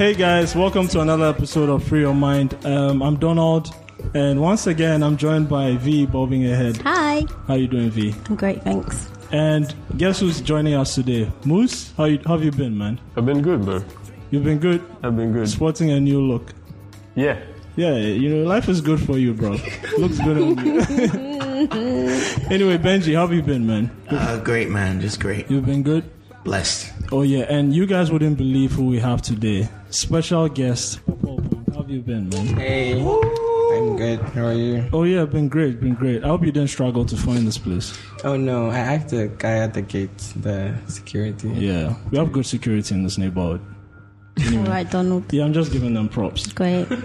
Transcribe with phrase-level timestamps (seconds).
[0.00, 2.56] Hey guys, welcome to another episode of Free Your Mind.
[2.64, 3.76] Um, I'm Donald,
[4.14, 6.78] and once again, I'm joined by Vee bobbing ahead.
[6.78, 7.26] Hi.
[7.46, 8.14] How you doing, Vee?
[8.30, 9.10] I'm great, thanks.
[9.30, 11.30] And guess who's joining us today?
[11.44, 12.98] Moos, how, you, how have you been, man?
[13.14, 13.84] I've been good, bro.
[14.30, 15.50] You've been good, I've been good.
[15.50, 16.54] sporting a new look.
[17.14, 17.38] Yeah.
[17.76, 19.58] Yeah, you know, life is good for you, bro.
[19.98, 20.80] Looks good on you.
[22.50, 23.94] anyway, Benji, how have you been, man?
[24.08, 25.02] Uh, great, man.
[25.02, 25.50] Just great.
[25.50, 26.10] You've been good?
[26.42, 26.89] Blessed.
[27.12, 29.68] Oh, yeah, and you guys wouldn't believe who we have today.
[29.90, 31.00] Special guest,
[31.74, 32.46] How have you been, man?
[32.56, 34.20] Hey, I'm good.
[34.20, 34.88] How are you?
[34.92, 36.22] Oh, yeah, been great, been great.
[36.22, 37.98] I hope you didn't struggle to find this place.
[38.22, 41.48] Oh no, I asked the guy at the gate, the security.
[41.48, 43.60] Yeah, we have good security in this neighborhood.
[44.52, 45.32] All right, Donald.
[45.32, 46.46] Yeah, I'm just giving them props.
[46.52, 46.86] Great.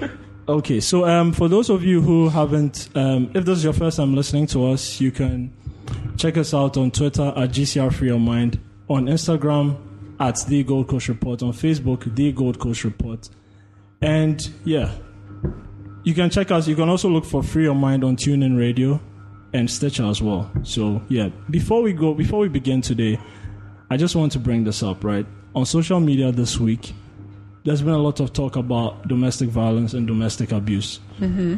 [0.48, 3.98] Okay, so um, for those of you who haven't, um, if this is your first
[3.98, 5.52] time listening to us, you can
[6.18, 9.76] check us out on Twitter at GCR Free Your Mind, on Instagram
[10.20, 13.30] at The Gold Coast Report, on Facebook, The Gold Coast Report.
[14.02, 14.92] And yeah,
[16.04, 16.68] you can check us.
[16.68, 19.02] You can also look for Free Your Mind on TuneIn Radio
[19.54, 20.52] and Stitcher as well.
[20.64, 23.20] So yeah, before we go, before we begin today,
[23.90, 25.26] I just want to bring this up, right?
[25.54, 26.94] On social media this week,
[27.64, 31.00] there's been a lot of talk about domestic violence and domestic abuse.
[31.20, 31.56] Mm-hmm.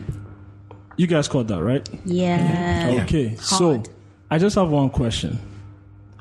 [0.96, 1.88] You guys caught that, right?
[2.06, 3.02] Yeah.
[3.04, 3.84] Okay, so
[4.32, 5.40] I just have one question.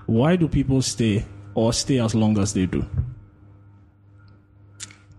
[0.06, 1.24] Why do people stay
[1.56, 2.84] or stay as long as they do?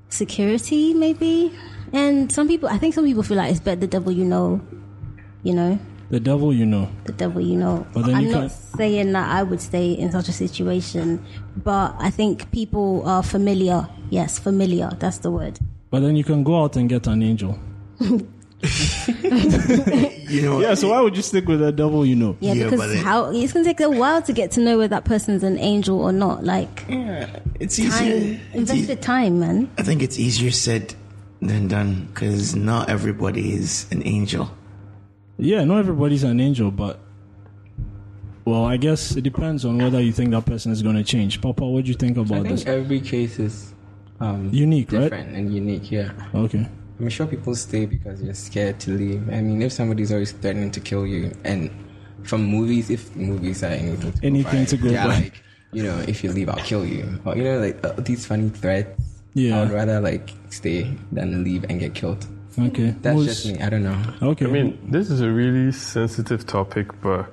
[0.10, 1.52] Security, maybe.
[1.92, 4.62] And some people, I think some people feel like it's better the devil you know.
[5.44, 5.80] You know,
[6.10, 6.90] The devil, you know.
[7.06, 7.86] the devil you know.
[7.94, 11.24] But then I'm you not saying that I would stay in such a situation,
[11.64, 13.88] but I think people are familiar.
[14.10, 14.90] Yes, familiar.
[15.00, 15.60] That's the word.
[15.90, 17.58] But then you can go out and get an angel.
[20.28, 22.36] You know, Yeah, so why would you stick with the devil, you know?
[22.40, 24.78] Yeah, Yeah, because but it- how it's gonna take a while to get to know
[24.78, 26.44] whether that person's an angel or not.
[26.44, 28.40] Like yeah, it's time, easier.
[28.54, 29.70] It's invested e- time, man.
[29.78, 30.94] I think it's easier said
[31.42, 34.52] than done because not everybody is an angel.
[35.38, 37.00] Yeah, not everybody's an angel, but
[38.44, 41.42] well, I guess it depends on whether you think that person is going to change.
[41.42, 42.66] Papa, what do you think I about think this?
[42.66, 43.74] every case is
[44.20, 45.02] um, Unique, right?
[45.04, 45.92] different and unique.
[45.92, 46.68] Yeah, Okay.
[47.00, 49.30] I'm sure people stay because you're scared to leave.
[49.30, 51.70] I mean, if somebody's always threatening to kill you, and
[52.24, 55.14] from movies, if movies are anything to go Anything by, to go yeah, by.
[55.16, 55.44] like
[55.74, 57.20] you know, if you leave, I'll kill you.
[57.26, 59.00] Or you know, like uh, these funny threats.
[59.34, 59.58] Yeah.
[59.60, 62.26] I would rather like stay than leave and get killed.
[62.58, 62.96] Okay.
[63.02, 63.60] That's Moos- just me.
[63.62, 64.02] I don't know.
[64.22, 64.46] Okay.
[64.46, 67.32] I mean, this is a really sensitive topic, but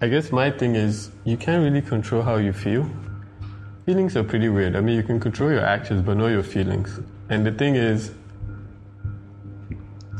[0.00, 2.88] I guess my thing is you can't really control how you feel.
[3.84, 4.76] Feelings are pretty weird.
[4.76, 6.98] I mean, you can control your actions, but not your feelings.
[7.30, 8.12] And the thing is,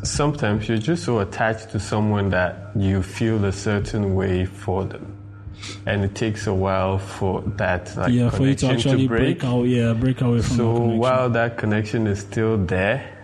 [0.03, 5.15] sometimes you're just so attached to someone that you feel a certain way for them.
[5.87, 9.41] And it takes a while for that like, yeah, for you to actually break.
[9.41, 13.15] break out, yeah, break away from So while that connection is still there,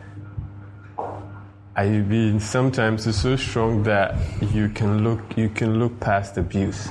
[1.76, 4.16] I mean sometimes it's so strong that
[4.52, 6.88] you can look you can look past abuse.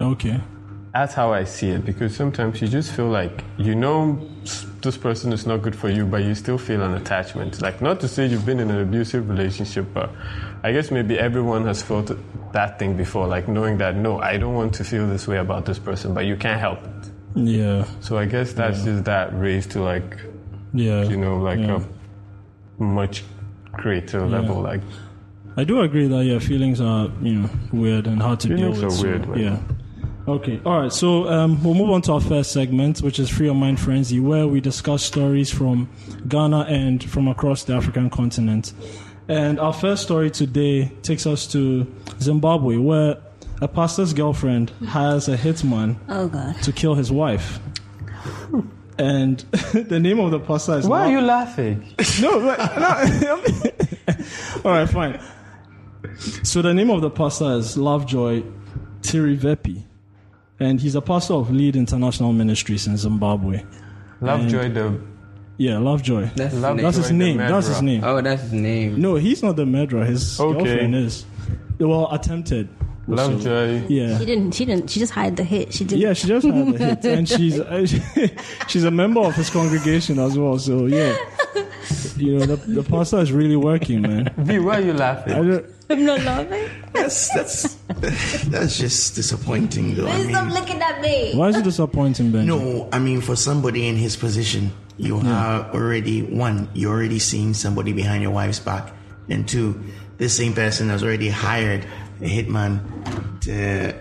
[0.00, 0.40] Okay.
[0.96, 4.18] That's how I see it because sometimes you just feel like you know
[4.80, 7.60] this person is not good for you, but you still feel an attachment.
[7.60, 10.08] Like not to say you've been in an abusive relationship, but
[10.62, 12.12] I guess maybe everyone has felt
[12.52, 15.66] that thing before, like knowing that no, I don't want to feel this way about
[15.66, 17.10] this person, but you can't help it.
[17.34, 17.84] Yeah.
[18.00, 20.16] So I guess that's just that raised to like
[20.72, 21.02] Yeah.
[21.04, 21.82] you know, like yeah.
[22.80, 23.22] a much
[23.72, 24.62] greater level.
[24.62, 24.80] Like,
[25.58, 28.88] I do agree that yeah, feelings are you know weird and hard to Feelings deal
[28.88, 28.96] with.
[28.96, 29.38] Feelings are so, weird, man.
[29.38, 29.75] yeah.
[30.28, 30.60] Okay.
[30.64, 30.92] All right.
[30.92, 34.18] So um, we'll move on to our first segment, which is Free Your Mind Frenzy,
[34.18, 35.88] where we discuss stories from
[36.26, 38.72] Ghana and from across the African continent.
[39.28, 41.86] And our first story today takes us to
[42.20, 43.18] Zimbabwe, where
[43.60, 46.60] a pastor's girlfriend has a hitman Oh god.
[46.62, 47.60] to kill his wife.
[48.98, 49.38] And
[49.72, 51.86] the name of the pastor is why Lo- are you laughing?
[52.20, 53.42] no, but, no.
[54.64, 55.20] All right, fine.
[56.42, 58.42] So the name of the pastor is Lovejoy
[59.02, 59.82] Tirivepi,
[60.60, 63.62] and he's a pastor of Lead International Ministries in Zimbabwe.
[64.20, 64.98] Lovejoy the
[65.58, 66.30] Yeah, Lovejoy.
[66.36, 66.84] That's his Love- name.
[66.84, 67.36] That's his name.
[67.38, 68.02] That's his name.
[68.04, 69.00] Oh, that's his name.
[69.00, 70.04] No, he's not the murderer.
[70.04, 70.52] His Okay.
[70.64, 71.24] girlfriend is.
[71.78, 72.68] Well, attempted.
[73.08, 73.86] Lovejoy.
[73.88, 74.18] Yeah.
[74.18, 74.52] She didn't.
[74.52, 74.90] She didn't.
[74.90, 75.72] She just hired the hit.
[75.72, 76.00] She didn't.
[76.02, 77.60] Yeah, she just had a hit, and she's
[78.68, 80.58] she's a member of his congregation as well.
[80.58, 81.16] So yeah,
[82.16, 84.32] you know the, the pastor is really working, man.
[84.38, 85.34] Vee, why are you I laughing?
[85.48, 86.68] don't, I'm not laughing.
[86.92, 87.74] That's that's
[88.48, 90.08] that's just disappointing, though.
[90.08, 91.34] I Please stop looking at me.
[91.36, 92.46] why is it disappointing, Ben?
[92.46, 96.68] no, I mean, for somebody in his position, you are already one.
[96.74, 98.92] You're already seeing somebody behind your wife's back,
[99.28, 99.80] and two,
[100.18, 101.86] this same person has already hired
[102.20, 102.80] a hitman
[103.42, 103.94] to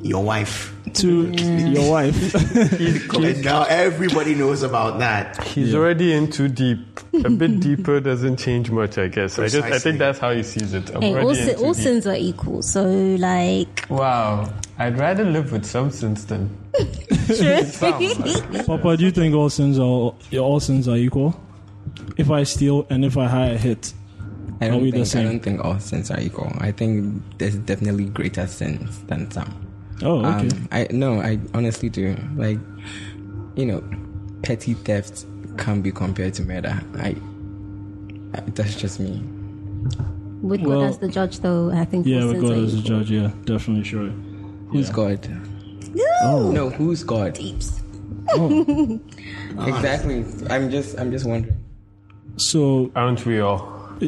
[0.00, 0.72] your wife.
[0.94, 2.34] to your wife.
[3.18, 5.42] And now everybody knows about that.
[5.44, 6.78] He's already in too deep.
[7.24, 9.38] A bit deeper doesn't change much, I guess.
[9.38, 10.94] I just I think that's how he sees it.
[10.94, 11.82] I'm Hey, all, already in too all deep.
[11.82, 12.62] sins are equal.
[12.62, 14.52] So, like, Wow.
[14.78, 16.56] I'd rather live with some sins than
[18.66, 19.82] Papa, do you think all sins are
[20.38, 21.38] all sins are equal?
[22.16, 23.92] If I steal and if I hire a hit,
[24.60, 26.52] I don't we the think I don't think all sins are equal.
[26.58, 29.54] I think there's definitely greater sins than some.
[30.02, 30.48] oh okay.
[30.48, 32.16] Um, I no, I honestly do.
[32.36, 32.58] Like,
[33.56, 33.82] you know,
[34.42, 35.26] petty theft
[35.58, 36.80] can't be compared to murder.
[36.98, 37.16] I,
[38.34, 39.22] I that's just me.
[40.42, 43.10] with Well, God as the judge, though, I think yeah, with God as the judge,
[43.10, 44.08] yeah, definitely sure.
[44.70, 44.94] Who's Yeah.
[44.94, 45.28] God?
[46.22, 47.34] Oh, No, who's God?
[47.34, 47.80] Deeps.
[48.30, 49.00] oh.
[49.66, 50.24] Exactly.
[50.50, 51.56] I'm just I'm just wondering.
[52.36, 53.77] so aren't we all?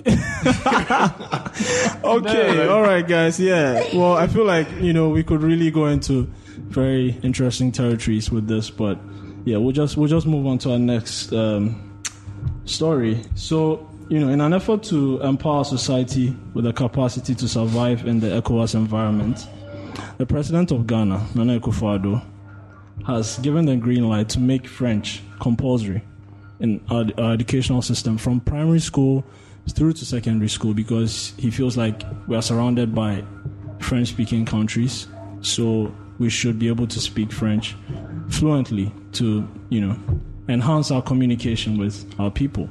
[2.05, 3.41] okay, all right, guys.
[3.41, 3.83] Yeah.
[3.93, 6.31] Well, I feel like you know we could really go into
[6.69, 8.99] very interesting territories with this, but
[9.45, 12.01] yeah, we'll just we'll just move on to our next um,
[12.67, 13.21] story.
[13.35, 18.21] So you know, in an effort to empower society with the capacity to survive in
[18.21, 19.47] the ECOWAS environment,
[20.19, 22.23] the president of Ghana, Nana Akufo-Addo,
[23.07, 26.03] has given the green light to make French compulsory
[26.61, 29.25] in our, our educational system from primary school
[29.73, 33.25] through to secondary school because he feels like we are surrounded by
[33.81, 35.09] French speaking countries.
[35.41, 37.77] So we should be able to speak French
[38.29, 39.97] fluently to, you know,
[40.49, 42.69] enhance our communication with our people.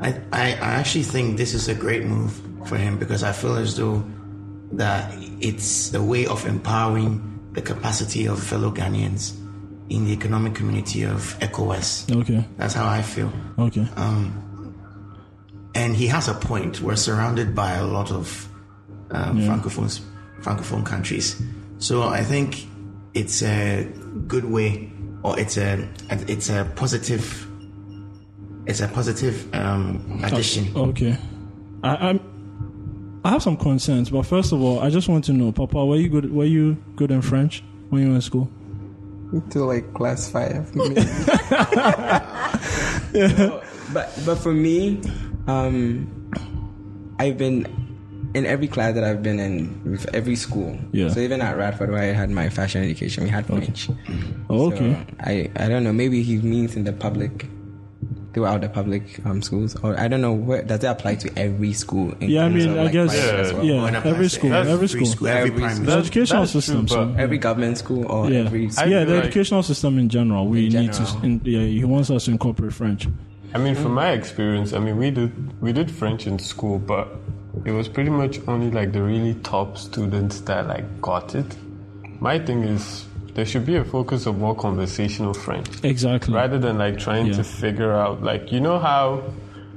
[0.00, 3.56] I, I, I actually think this is a great move for him because I feel
[3.56, 4.04] as though
[4.72, 9.34] that it's a way of empowering the capacity of fellow Ghanaians
[9.88, 12.14] in the economic community of ECOWAS.
[12.22, 12.44] Okay.
[12.56, 13.32] That's how I feel.
[13.58, 13.86] Okay.
[13.96, 14.42] Um,
[15.76, 16.80] And he has a point.
[16.80, 18.48] We're surrounded by a lot of
[19.10, 20.00] um, francophones,
[20.40, 21.42] francophone countries.
[21.76, 22.66] So I think
[23.12, 23.84] it's a
[24.26, 24.90] good way,
[25.22, 27.46] or it's a it's a positive,
[28.64, 30.74] it's a positive um, addition.
[30.74, 31.14] Okay.
[31.84, 33.20] I, I'm.
[33.22, 35.96] I have some concerns, but first of all, I just want to know, Papa, were
[35.96, 36.32] you good?
[36.32, 38.48] Were you good in French when you were in school?
[39.30, 40.74] Until like class five.
[43.92, 45.00] But but for me,
[45.46, 46.06] um,
[47.18, 47.66] I've been
[48.34, 50.78] in every class that I've been in, with every school.
[50.92, 51.08] Yeah.
[51.08, 53.88] So even at Radford, where I had my fashion education, we had French.
[54.50, 55.06] Oh, So okay.
[55.20, 55.92] I I don't know.
[55.92, 57.46] Maybe he means in the public,
[58.34, 60.34] throughout the public um, schools, or I don't know.
[60.34, 62.12] Where does it apply to every school?
[62.20, 63.52] in Yeah, I mean, of, I like, guess- Yeah.
[63.54, 63.64] well?
[63.64, 63.82] Yeah.
[63.84, 65.28] Or in a every place- school, every free school.
[65.28, 66.88] every Every primary The educational that's true, system.
[66.88, 70.10] so, but- Every government school or yeah, every I yeah, the like- educational system in
[70.10, 70.46] general.
[70.48, 71.20] We In need to.
[71.22, 73.08] In, yeah, he wants us to incorporate French.
[73.56, 74.02] I mean, from mm.
[74.04, 75.32] my experience, I mean, we did
[75.62, 77.08] we did French in school, but
[77.64, 81.56] it was pretty much only like the really top students that like got it.
[82.20, 86.34] My thing is there should be a focus of more conversational French Exactly.
[86.34, 87.36] rather than like trying Yeah.
[87.36, 89.22] to figure out like you know how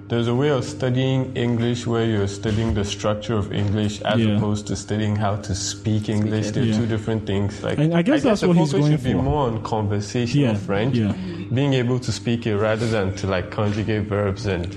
[0.10, 4.36] there's a way of studying English where you're studying the structure of English as Yeah.
[4.38, 6.50] opposed to studying how to speak English.
[6.52, 6.78] They're Yeah.
[6.80, 7.62] two different things.
[7.64, 10.54] Like And I guess that's the what he's focus going should be more on conversational
[10.54, 11.14] Yeah, French, yeah.
[11.54, 14.68] being able to speak it rather than to like conjugate verbs and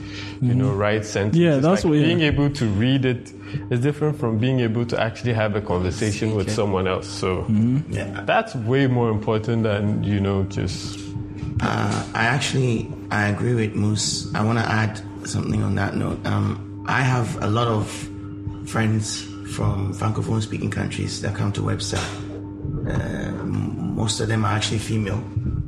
[0.43, 1.41] you know write sentences.
[1.41, 1.55] Mm-hmm.
[1.55, 2.07] Yeah, that's like, what- yeah.
[2.07, 3.33] being able to read it
[3.71, 7.09] is different from being able to actually have a conversation with someone else.
[7.09, 7.93] So Mm-hmm.
[7.93, 8.23] Yeah.
[8.27, 10.99] that's way more important than you know just
[11.61, 14.29] Uh, I actually I agree with Moos.
[14.35, 16.25] I want to add something on that note.
[16.27, 17.89] Um, I have a lot of
[18.67, 19.23] friends
[19.55, 22.01] from francophone speaking countries that come to Webster.
[22.89, 25.23] Uh, most of them are actually female.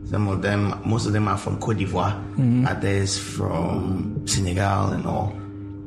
[0.04, 2.68] Some of them, most of them are from Cote d'Ivoire.
[2.68, 5.34] Others from Senegal and all.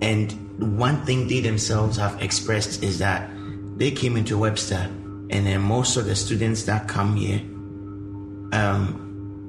[0.02, 0.32] And
[0.78, 3.30] one thing they themselves have expressed is that
[3.78, 4.90] they came into Webster,
[5.30, 7.42] and then most of the students that come here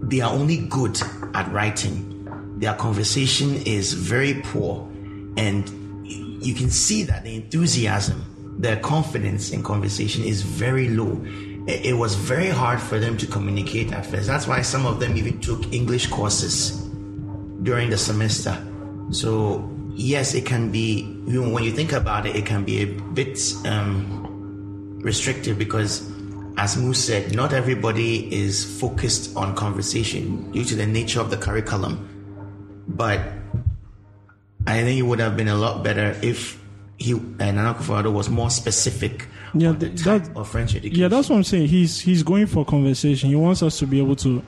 [0.03, 1.01] they are only good
[1.35, 2.18] at writing.
[2.59, 4.89] Their conversation is very poor,
[5.37, 5.69] and
[6.45, 8.25] you can see that the enthusiasm,
[8.59, 11.25] their confidence in conversation is very low.
[11.69, 14.27] It was very hard for them to communicate at first.
[14.27, 16.71] That's why some of them even took English courses
[17.63, 18.57] during the semester.
[19.11, 23.39] So, yes, it can be, when you think about it, it can be a bit
[23.67, 26.11] um, restrictive because,
[26.57, 31.37] as Moos said, not everybody is focused on conversation due to the nature of the
[31.37, 32.09] curriculum.
[32.89, 33.21] But
[34.67, 36.61] I think it would have been a lot better if
[36.97, 40.99] he and Nana Akufo-Addo was more specific Yeah, on the type that- of French education.
[41.01, 41.69] Yeah, that's what I'm saying.
[41.69, 43.29] He's he's going for conversation.
[43.31, 44.43] He wants us to be able to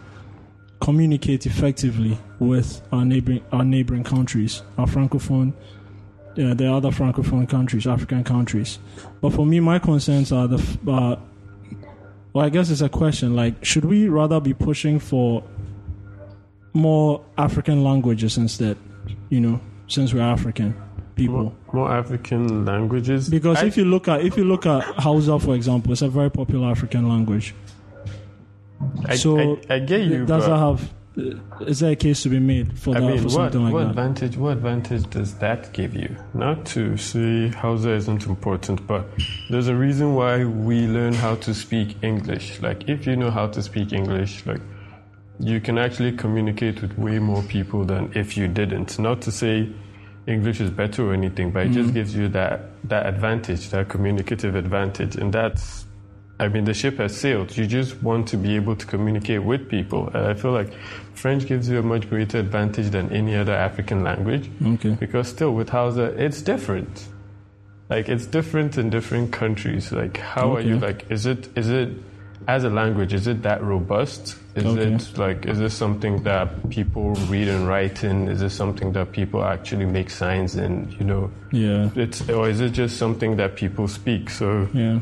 [0.80, 5.52] communicate effectively with our neighboring our neighboring countries, our francophone,
[6.34, 8.78] yeah, the other francophone countries, African countries.
[9.20, 10.56] But for me, my concerns are the
[10.88, 11.16] uh,
[12.32, 13.36] well, I guess it's a question.
[13.36, 15.42] Like, should we rather be pushing for
[16.72, 18.76] more African languages instead?
[19.28, 20.74] You know, since we're African
[21.16, 21.42] people.
[21.42, 23.28] More, more African languages.
[23.28, 26.08] Because I- if you look at if you look at Hausa, for example, it's a
[26.08, 27.54] very popular African language.
[29.06, 30.24] I, so I, I get you.
[30.26, 30.92] Does that have?
[31.66, 33.72] Is there a case to be made for I that mean, for what, something like
[33.74, 33.90] what that?
[33.90, 34.36] advantage?
[34.38, 36.16] What advantage does that give you?
[36.32, 39.06] Not to say Hausa isn't important, but
[39.50, 42.62] there's a reason why we learn how to speak English.
[42.62, 44.60] Like, if you know how to speak English, like,
[45.40, 48.98] you can actually communicate with way more people than if you didn't.
[48.98, 49.68] Not to say
[50.26, 51.82] English is better or anything, but it Mm-hmm.
[51.82, 55.86] just gives you that that advantage, that communicative advantage, and that's.
[56.38, 57.54] I mean, the ship has sailed.
[57.54, 60.08] You just want to be able to communicate with people.
[60.14, 60.72] And I feel like
[61.12, 64.50] French gives you a much greater advantage than any other African language.
[64.64, 64.96] Okay.
[64.98, 67.08] Because still, with Hausa, it's different.
[67.90, 69.92] Like it's different in different countries.
[69.92, 70.78] Like how are you?
[70.78, 71.90] Like is it is it
[72.48, 73.12] as a language?
[73.12, 74.36] Is it that robust?
[74.56, 74.92] Is Okay.
[74.94, 78.28] it like is this something that people read and write in?
[78.28, 80.92] Is this something that people actually make signs in?
[80.98, 81.90] You know, Yeah.
[81.94, 84.28] it's or is it just something that people speak?
[84.28, 84.98] So Yeah.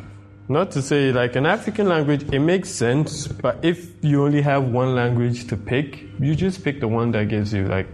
[0.49, 4.65] not to say like an African language, it makes sense, but if you only have
[4.65, 7.87] one language to pick, you just pick the one that gives you like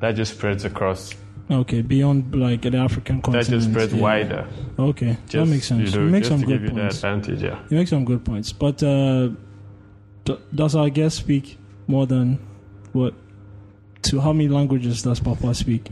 [0.00, 1.14] that just spreads across.
[1.50, 1.82] Okay.
[1.82, 3.46] Beyond like an African continent.
[3.48, 4.00] That just spreads yeah.
[4.02, 4.46] wider.
[4.78, 5.16] Okay.
[5.32, 5.90] that makes sense.
[5.92, 6.96] You know, you make just some good points.
[6.96, 7.58] advantage, yeah.
[7.70, 8.52] You make some good points.
[8.52, 9.30] But uh,
[10.24, 12.38] d- does our guest speak more than
[12.92, 13.14] what?
[14.02, 15.88] To how many languages does Papa speak?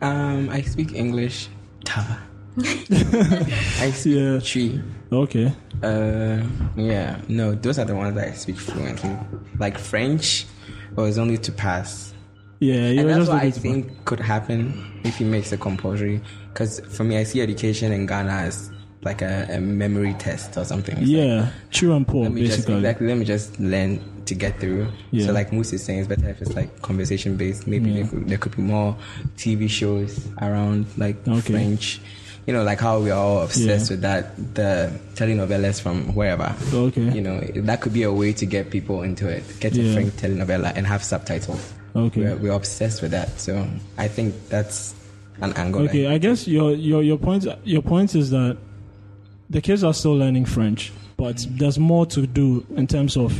[0.00, 1.48] Um, I speak English.
[1.88, 4.40] I speak Yeah.
[4.40, 4.80] Twi.
[5.12, 5.52] Okay.
[5.82, 6.42] Uh,
[6.76, 7.20] yeah.
[7.28, 9.16] No, those are the ones that I speak fluently.
[9.58, 10.46] Like French,
[10.96, 12.14] was only to pass.
[12.60, 15.24] Yeah, you and were that's just what I looking to- think could happen if he
[15.24, 16.22] makes it compulsory.
[16.52, 18.70] Because for me, I see education in Ghana as
[19.02, 20.94] like a, a memory test or something.
[20.98, 22.76] It's like, Yeah, true and poor, let me just basically.
[22.76, 24.88] exactly let me just learn to get through.
[25.12, 25.26] Yeah.
[25.26, 27.66] So like Moos is saying, it's better if it's like conversation based.
[27.66, 28.02] Maybe Yeah.
[28.02, 28.96] there, could, there could be more
[29.36, 31.52] TV shows around like Okay.
[31.52, 32.00] French.
[32.46, 33.94] You know, like how we are all obsessed Yeah.
[33.94, 36.54] with that the telenovelas from wherever.
[36.72, 37.10] Okay.
[37.12, 39.42] You know, that could be a way to get people into it.
[39.60, 41.72] Get a French telenovela and have subtitles.
[41.94, 42.20] Okay.
[42.22, 43.38] We're, we're obsessed with that.
[43.40, 43.66] So
[43.98, 44.94] I think that's
[45.40, 45.82] an angle.
[45.82, 48.56] Okay, like- I guess your your your point your point is that
[49.50, 53.32] the kids are still learning French, but there's more to do in terms of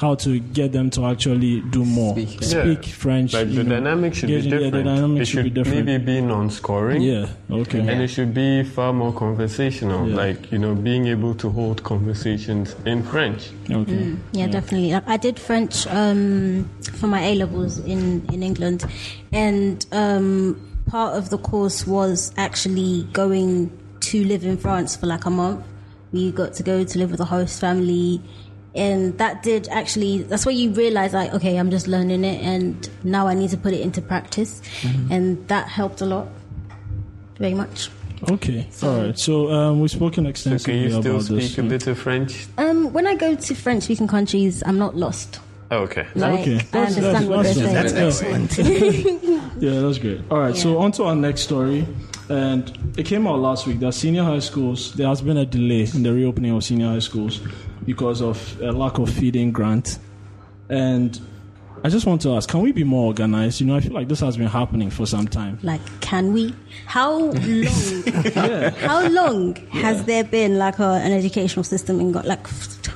[0.00, 2.12] how to get them to actually do more.
[2.12, 2.46] Speak, yeah.
[2.46, 3.32] Speak French.
[3.32, 3.70] Like the know.
[3.76, 4.84] dynamic should Yeah, be yeah, the different.
[4.84, 5.86] dynamic it should be different.
[5.86, 7.02] maybe be non-scoring.
[7.02, 7.26] Yeah.
[7.50, 7.80] Okay.
[7.80, 10.14] And it should be far more conversational, Yeah.
[10.14, 13.50] like, you know, being able to hold conversations in French.
[13.68, 14.14] Okay.
[14.30, 14.92] Yeah, definitely.
[14.92, 18.84] Like, I did French um, for my A levels in in England,
[19.32, 25.24] and um, part of the course was actually going to live in France for like
[25.24, 25.64] a month.
[26.12, 28.22] We got to go to live with a host family,
[28.74, 30.22] and that did actually.
[30.22, 33.56] That's where you realize, like, okay, I'm just learning it, and now I need to
[33.58, 34.62] put it into practice,
[35.10, 36.28] and that helped a lot,
[37.38, 37.90] very much.
[38.30, 38.68] Okay.
[38.82, 39.18] All right.
[39.18, 41.58] So um, we've spoken extensively So can extensively you still about speak this.
[41.58, 42.46] a bit of French?
[42.58, 45.38] Um, when I go to French-speaking countries, I'm not lost.
[45.70, 46.04] Oh, okay.
[46.16, 46.56] Like, Okay.
[46.56, 48.46] I That's- understand what they're that's- saying.
[48.46, 49.38] That's excellent.
[49.62, 50.20] Yeah, that's great.
[50.30, 50.78] All right, so Yeah.
[50.78, 51.86] on to our next story.
[52.30, 55.88] And it came out last week that senior high schools, there has been a delay
[55.94, 57.40] in the reopening of senior high schools
[57.86, 59.98] because of a lack of feeding grant.
[60.68, 61.18] And
[61.84, 63.60] I just want to ask, can we be more organized?
[63.60, 65.58] You know, I feel like this has been happening for some time.
[65.62, 66.54] Like, can we?
[66.86, 67.36] How long?
[68.34, 68.70] Yeah.
[68.70, 72.12] how long has there been like a, an educational system in?
[72.12, 72.46] Go- Like,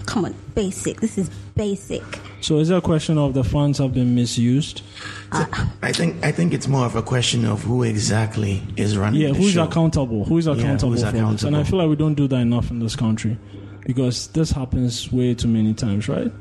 [0.04, 1.00] come on, basic.
[1.00, 2.02] This is basic.
[2.42, 4.82] So is there a question of the funds have been misused?
[5.30, 9.20] I think I think it's more of a question of who exactly is running.
[9.20, 9.64] Yeah, who's show.
[9.64, 10.25] accountable?
[10.25, 11.44] Who is accountable who's for this?
[11.44, 13.38] And I feel like we don't do that enough in this country
[13.87, 16.32] because this happens way too many times, right?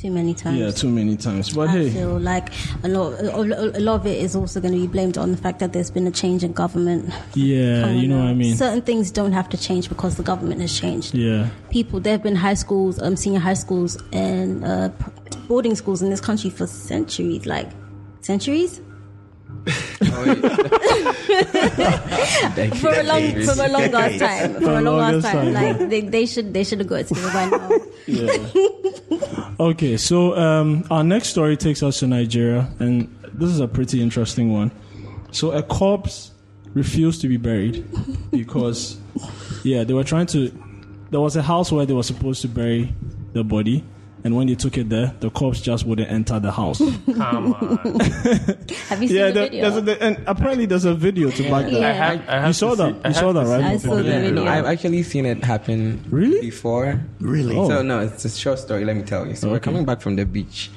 [0.00, 0.58] Too many times.
[0.58, 1.50] Yeah, too many times.
[1.50, 2.48] But I hey, feel like
[2.82, 5.58] a lot, a lot of it is also going to be blamed on the fact
[5.58, 7.12] that there's been a change in government.
[7.34, 8.24] yeah, you know now.
[8.24, 8.56] what I mean?
[8.56, 11.14] Certain things don't have to change because the government has changed.
[11.14, 11.50] Yeah.
[11.68, 14.88] People, there have been high schools, um, senior high schools, and uh,
[15.48, 17.44] boarding schools in this country for centuries.
[17.44, 17.68] Like
[18.22, 18.80] centuries.
[22.56, 23.50] Like, for a long, decades.
[23.50, 25.54] from a long ass time, from For a a long longest ass time.
[25.54, 25.78] time.
[25.78, 27.70] Like they, they should, they should have got it together by now.
[28.06, 29.56] Yeah.
[29.60, 34.02] okay, so um, our next story takes us to Nigeria, and this is a pretty
[34.02, 34.70] interesting one.
[35.32, 36.32] So a corpse
[36.74, 37.84] refused to be buried
[38.30, 38.98] because,
[39.64, 40.50] yeah, they were trying to.
[41.10, 42.94] There was a house where they were supposed to bury
[43.32, 43.84] the body,
[44.24, 46.78] and when they took it there, the cops just wouldn't enter the house.
[47.14, 47.78] Come on.
[48.88, 49.62] Have you seen yeah, the there- video?
[49.62, 51.72] there's a, there- and apparently there's a video to back that.
[51.72, 51.88] Yeah.
[51.88, 52.94] I have, I have You saw to that?
[52.94, 53.80] see- I You saw have that, to right?
[53.80, 54.46] see I saw the video.
[54.46, 56.40] I've actually seen it happen Really?
[56.40, 57.00] before.
[57.20, 57.56] Really?
[57.56, 57.68] Oh.
[57.68, 58.84] So no, it's a short story.
[58.84, 59.34] Let me tell you.
[59.36, 60.70] So we're coming back from the beach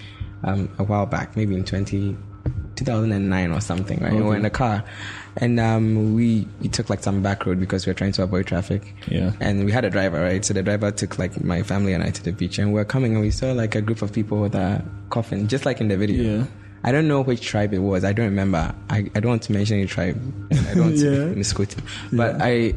[0.43, 2.15] um, a while back, maybe in 20,
[2.75, 4.13] 2009 or something, right?
[4.13, 4.83] We were in a car,
[5.37, 8.45] and um, we we took like some back road because we were trying to avoid
[8.47, 8.93] traffic.
[9.07, 9.31] Yeah.
[9.39, 10.43] And we had a driver, right?
[10.45, 12.85] So the driver took like my family and I to the beach, and we were
[12.85, 15.87] coming, and we saw like a group of people with a coffin, just like in
[15.87, 16.39] the video.
[16.39, 16.45] Yeah.
[16.85, 18.03] I don't know which tribe it was.
[18.03, 18.75] I don't remember.
[18.89, 20.17] I, I don't want to mention any tribe.
[20.51, 21.09] I don't want Yeah.
[21.11, 21.75] to misquote.
[22.11, 22.75] But I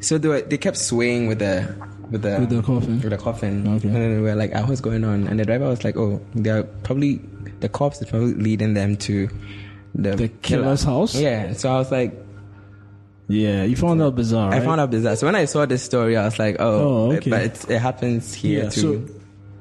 [0.00, 1.74] so they, were, they kept swaying with the
[2.10, 3.00] with the With the coffin?
[3.00, 3.66] With the coffin.
[3.66, 3.88] Okay.
[3.88, 5.26] And then we were like, ah, what's going on?
[5.26, 7.20] And the driver was like, oh, they're probably
[7.60, 9.28] the cops is probably leading them to
[9.96, 10.62] the, The killer.
[10.62, 11.14] killer's house?
[11.16, 11.52] Yeah.
[11.54, 12.14] So I was like,
[13.28, 14.62] Yeah, you found out bizarre, right?
[14.62, 15.16] I found out bizarre.
[15.16, 17.30] So when I saw this story, I was like, oh, Oh, okay.
[17.30, 19.08] but it's, it happens here Yeah, too.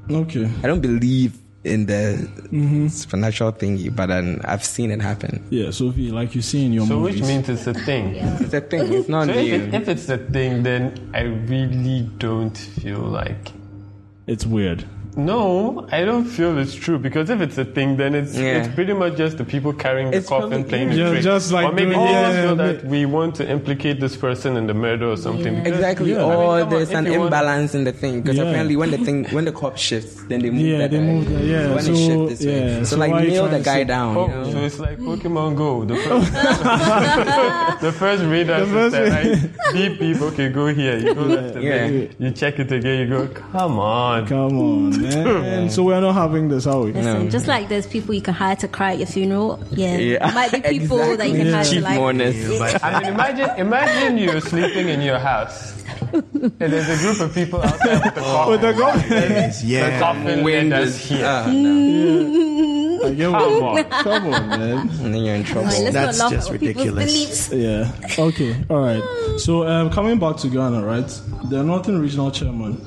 [0.09, 0.49] so okay.
[0.63, 2.87] I don't believe in the Mm-hmm.
[2.89, 5.43] supernatural thingy, but um, I've seen it happen.
[5.49, 7.21] Yeah, Sophie, like you see in your So movies.
[7.21, 8.13] which means it's a thing.
[8.39, 8.93] It's a thing.
[8.93, 13.51] It's not So if, it, if it's a thing, then I really don't feel like.
[14.27, 14.85] it's weird.
[15.17, 18.57] No, I don't feel it's true because if it's a thing, then it's Yeah.
[18.57, 21.21] it's pretty much just the people carrying the It's coffin probably- playing the Yeah, trick.
[21.23, 24.01] just like or maybe doing- they yeah, just feel yeah, that we want to implicate
[24.01, 25.53] this person in the murder or something.
[25.53, 25.59] Yeah.
[25.63, 26.11] because- Exactly.
[26.11, 26.25] Yeah.
[26.25, 28.43] I mean, Or on, there's an you want- imbalance in the thing because Yeah.
[28.43, 30.61] apparently when the thing when the cop shifts, then they move.
[30.65, 31.03] Yeah, that they guy.
[31.03, 32.67] move the- yeah, when so, they shift this way.
[32.67, 34.17] yeah, So, so like why are you nail the guy down.
[34.17, 34.51] Oh, you know?
[34.51, 35.85] so it's like Pokemon Go.
[35.85, 36.33] The first,
[37.81, 39.49] the first radar The first system, right?
[39.73, 40.21] Beep beep.
[40.21, 40.97] Okay, go here.
[40.97, 41.55] You go left.
[41.61, 41.85] Yeah.
[41.85, 42.07] Yeah.
[42.19, 42.99] You check it again.
[42.99, 43.27] You go.
[43.53, 44.27] Come on.
[44.27, 45.04] Come on,
[45.41, 45.69] man.
[45.69, 46.91] so we're not having this, are we?
[46.93, 50.31] Listen, just like there's people you can hire to cry at your funeral, yeah, Yeah,
[50.33, 51.51] might be people that you can exactly.
[51.51, 51.95] hire to Cheap like.
[51.99, 52.59] mourners.
[52.59, 55.83] But I mean, imagine, imagine you're sleeping in your house,
[56.13, 58.51] and there's a group of people outside with the coffin.
[58.51, 59.09] With the coffin.
[59.11, 59.99] yes, The yeah.
[59.99, 61.25] coffin Wind is here.
[61.25, 63.01] ah, no.
[63.05, 64.03] I get what- Come on.
[64.03, 64.77] Come on, man.
[65.03, 65.67] and then you're in trouble.
[65.67, 67.51] Like, That's just ridiculous.
[67.51, 67.91] Yeah.
[68.17, 68.55] Okay.
[68.69, 69.03] All right.
[69.39, 71.07] So um, coming back to Ghana, right?
[71.49, 72.79] The Northern Regional Chairman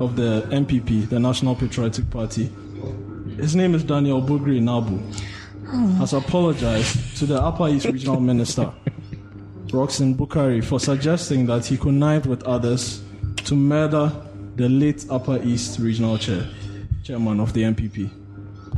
[0.00, 2.50] of the NPP, the National Patriotic Party,
[3.36, 5.00] his name is Daniel Bugri Naabu,
[5.98, 8.72] has apologized to the Upper East Regional Minister,
[9.72, 13.02] Rockson Bukari, for suggesting that he connived with others
[13.44, 14.12] to murder
[14.56, 16.46] the late Upper East Regional Chair,
[17.02, 18.10] Chairman of the NPP.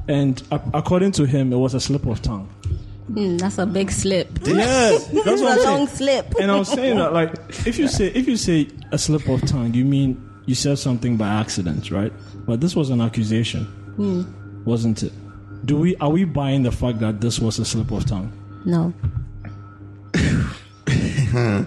[0.09, 2.47] And a- according to him, it was a slip of tongue.
[3.13, 4.29] Hmm, that's a big slip.
[4.45, 6.35] Yeah, that's That's what I'm a long slip.
[6.41, 7.33] And I was saying that, like,
[7.67, 11.19] if you say if you say a slip of tongue, you mean you said something
[11.19, 12.13] by accident, right?
[12.47, 13.65] But this was an accusation,
[13.97, 14.23] hmm.
[14.65, 15.13] wasn't it?
[15.67, 18.33] Do we are we buying the fact that this was a slip of tongue?
[18.65, 18.95] No.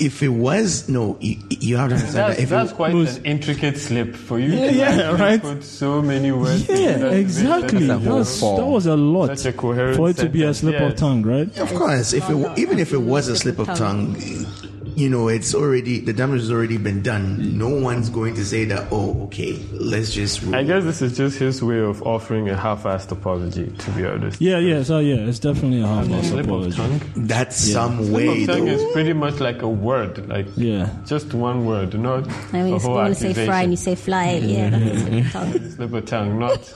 [0.00, 2.94] If it was no, you, you have to understand That's, that if that's it, quite
[2.94, 5.40] was- an intricate slip for you to Yeah, actually right.
[5.40, 6.68] put so many words.
[6.68, 7.86] Yeah, that- exactly.
[7.86, 10.42] That's a whole That's, that was a lot Such a coherent for it to be
[10.42, 11.58] a sentence, slip of tongue, right?
[11.58, 14.16] of course, if it even if it was a slip of tongue,
[14.98, 17.56] you know, it's already the damage has already been done.
[17.56, 18.88] No one's going to say that.
[18.90, 20.42] Oh, okay, let's just.
[20.48, 23.66] I guess this is just his way of offering a half-assed apology.
[23.70, 26.76] To be honest, Yeah, yeah, so yeah, it's definitely a half-assed slip apology.
[26.76, 27.00] tongue.
[27.16, 28.72] That's some Slip way of tongue though.
[28.72, 30.88] is pretty much like a word, like Yeah.
[31.06, 33.72] just one word, not I mean, a if you whole want to say fry and
[33.72, 35.70] you say fly, yeah, that's a slip of tongue.
[35.70, 36.74] Slip of tongue, not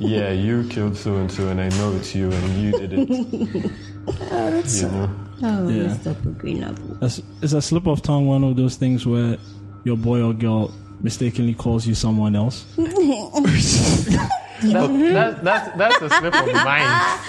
[0.00, 3.70] yeah, you killed so and so, and I know it's you, and you did it.
[4.06, 5.10] you know,
[5.42, 5.88] Oh, Yeah.
[5.88, 6.14] Mr.
[6.14, 7.02] Bugri Naabu.
[7.02, 9.36] Is, is a slip of tongue one of those things where
[9.84, 12.64] your boy or girl mistakenly calls you someone else?
[14.62, 17.20] that, that, that, that's a slip of mind.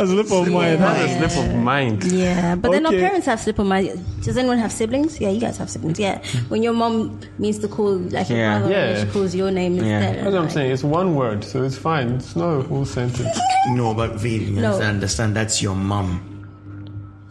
[0.00, 0.80] A slip of mind.
[0.80, 1.24] That's Yeah.
[1.24, 2.04] a slip of mind.
[2.04, 3.00] Yeah, but then our Okay.
[3.02, 4.04] parents have slip of mind.
[4.22, 5.20] Does anyone have siblings?
[5.20, 5.98] Yeah, you guys have siblings.
[5.98, 8.58] Yeah, when your mom means to call like your Yeah.
[8.60, 9.04] brother, Yeah.
[9.04, 10.14] she calls your name instead.
[10.16, 10.70] That's what I'm like- saying.
[10.72, 12.10] It's one word, so it's fine.
[12.10, 13.36] It's not a whole sentence.
[13.70, 14.66] No, but Vee, you No.
[14.68, 16.22] understand, understand that's your mom.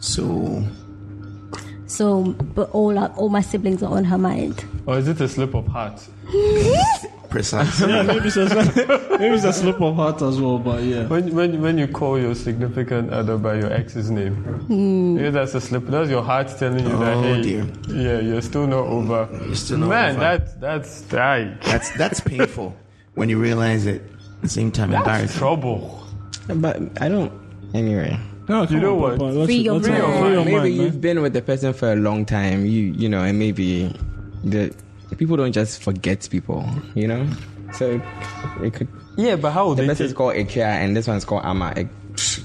[0.00, 0.62] So
[1.86, 4.62] So, but all our, all my siblings are on her mind.
[4.86, 6.06] Or is it a slip of heart?
[7.30, 7.90] precisely.
[7.92, 11.06] Yeah, maybe it's, a, maybe it's a slip of heart as well, but yeah.
[11.06, 15.14] When, when, when you call your significant other by your ex's name, hmm.
[15.16, 15.86] maybe that's a slip.
[15.86, 17.66] That's your heart telling you that, Oh, hey, dear.
[17.88, 19.28] yeah, you're still not over.
[19.44, 20.20] You're still not Man, over.
[20.20, 22.76] that, that's like, That's that's painful
[23.14, 24.02] when you realize it.
[24.36, 25.38] At the same time, that's embarrassing.
[25.38, 26.02] trouble.
[26.46, 27.32] But I don't.
[27.74, 28.18] Anyway.
[28.48, 29.46] No, come know on, what?
[29.46, 30.02] Free your let's- mind.
[30.20, 32.64] free your maybe mind, you've been with the person for a long time.
[32.64, 33.92] You you know, and maybe
[34.44, 34.72] the
[35.16, 36.64] people don't just forget people.
[36.94, 37.26] You know,
[37.72, 38.00] so
[38.62, 38.88] it could.
[39.16, 41.72] Yeah, but how will The they person's take, called Ikea and this one's called Ama.
[41.76, 41.88] It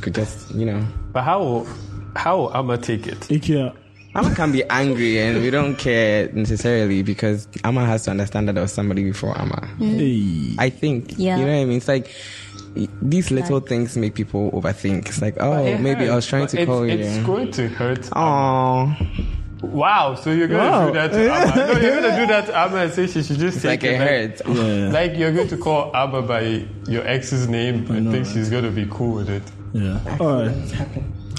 [0.02, 0.86] could just you know.
[1.12, 1.68] but how will,
[2.16, 3.20] how will Amma take it?
[3.22, 3.76] IKEA.
[4.16, 8.54] Ama can be angry and we don't care necessarily because Ama has to understand that
[8.54, 9.68] there was somebody before Ama.
[9.80, 10.54] Hey.
[10.60, 11.18] I think.
[11.18, 11.38] Yeah.
[11.38, 11.78] You know what I mean?
[11.78, 12.10] It's like
[13.02, 15.08] these little Like- things make people overthink.
[15.08, 17.06] It's like, oh, It maybe I was trying but to it's, call It's you.
[17.06, 18.10] It's going to hurt.
[18.16, 18.96] Oh,
[19.64, 20.88] Wow, so you're gonna Wow.
[20.88, 21.56] do that to Amma?
[21.74, 23.84] No, you're gonna do that to Amma and say she should just it's take like
[23.84, 24.42] it like, hurts.
[24.46, 24.90] Yeah.
[24.92, 28.34] Like you're going to call Abba by your ex's name and know, think right?
[28.34, 29.44] she's gonna be cool with it.
[29.74, 30.00] Yeah.
[30.20, 30.56] All right.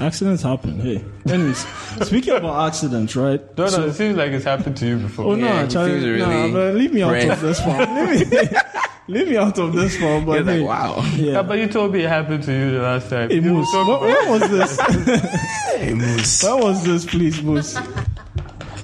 [0.01, 0.81] Accidents happen.
[0.81, 1.05] Hey.
[1.33, 1.59] Anyways,
[2.03, 3.41] speaking about accidents, right?
[3.59, 5.27] No, no, So- it seems like it's happened to you before.
[5.27, 7.95] Oh no, Yeah, he Charlie, seems nah, really but leave me out of this one.
[8.09, 8.49] Leave me,
[9.07, 10.25] leave me out of this one.
[10.25, 10.97] But It's like, hey, wow.
[11.15, 11.43] Yeah, Yeah.
[11.43, 13.29] but you told me it happened to you the last time.
[13.31, 14.81] Hey, Moos, what, when was this?
[15.77, 16.43] Hey, Moos.
[16.43, 17.77] when was this, please, Moos?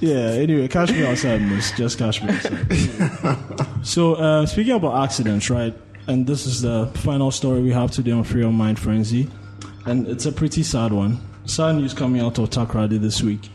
[0.01, 0.31] Yeah.
[0.31, 1.71] Anyway, catch me outside, Moos.
[1.71, 3.85] Just catch me outside.
[3.85, 5.73] so, uh, speaking about accidents, right?
[6.07, 9.29] And this is the final story we have today on Free Your Mind Frenzy,
[9.85, 11.19] and it's a pretty sad one.
[11.45, 13.49] Sad news coming out of Takoradi this week.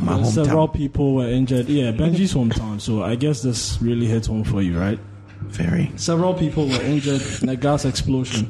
[0.00, 1.68] My Several people were injured.
[1.68, 2.80] Yeah, Benji's hometown.
[2.80, 4.98] So I guess this really hit home for you, right?
[5.42, 5.90] Very.
[5.96, 8.48] Several people were injured in a gas explosion.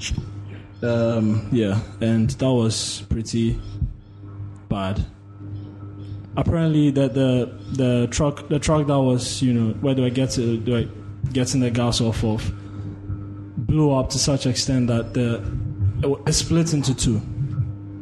[0.83, 3.61] Um, yeah, and that was pretty
[4.69, 5.05] bad.
[6.37, 10.65] Apparently, that the the truck the truck that was you know where they were getting
[10.65, 10.89] they were
[11.33, 12.53] getting the gas off of
[13.67, 15.43] blew up to such extent that the
[16.27, 17.21] it split into two.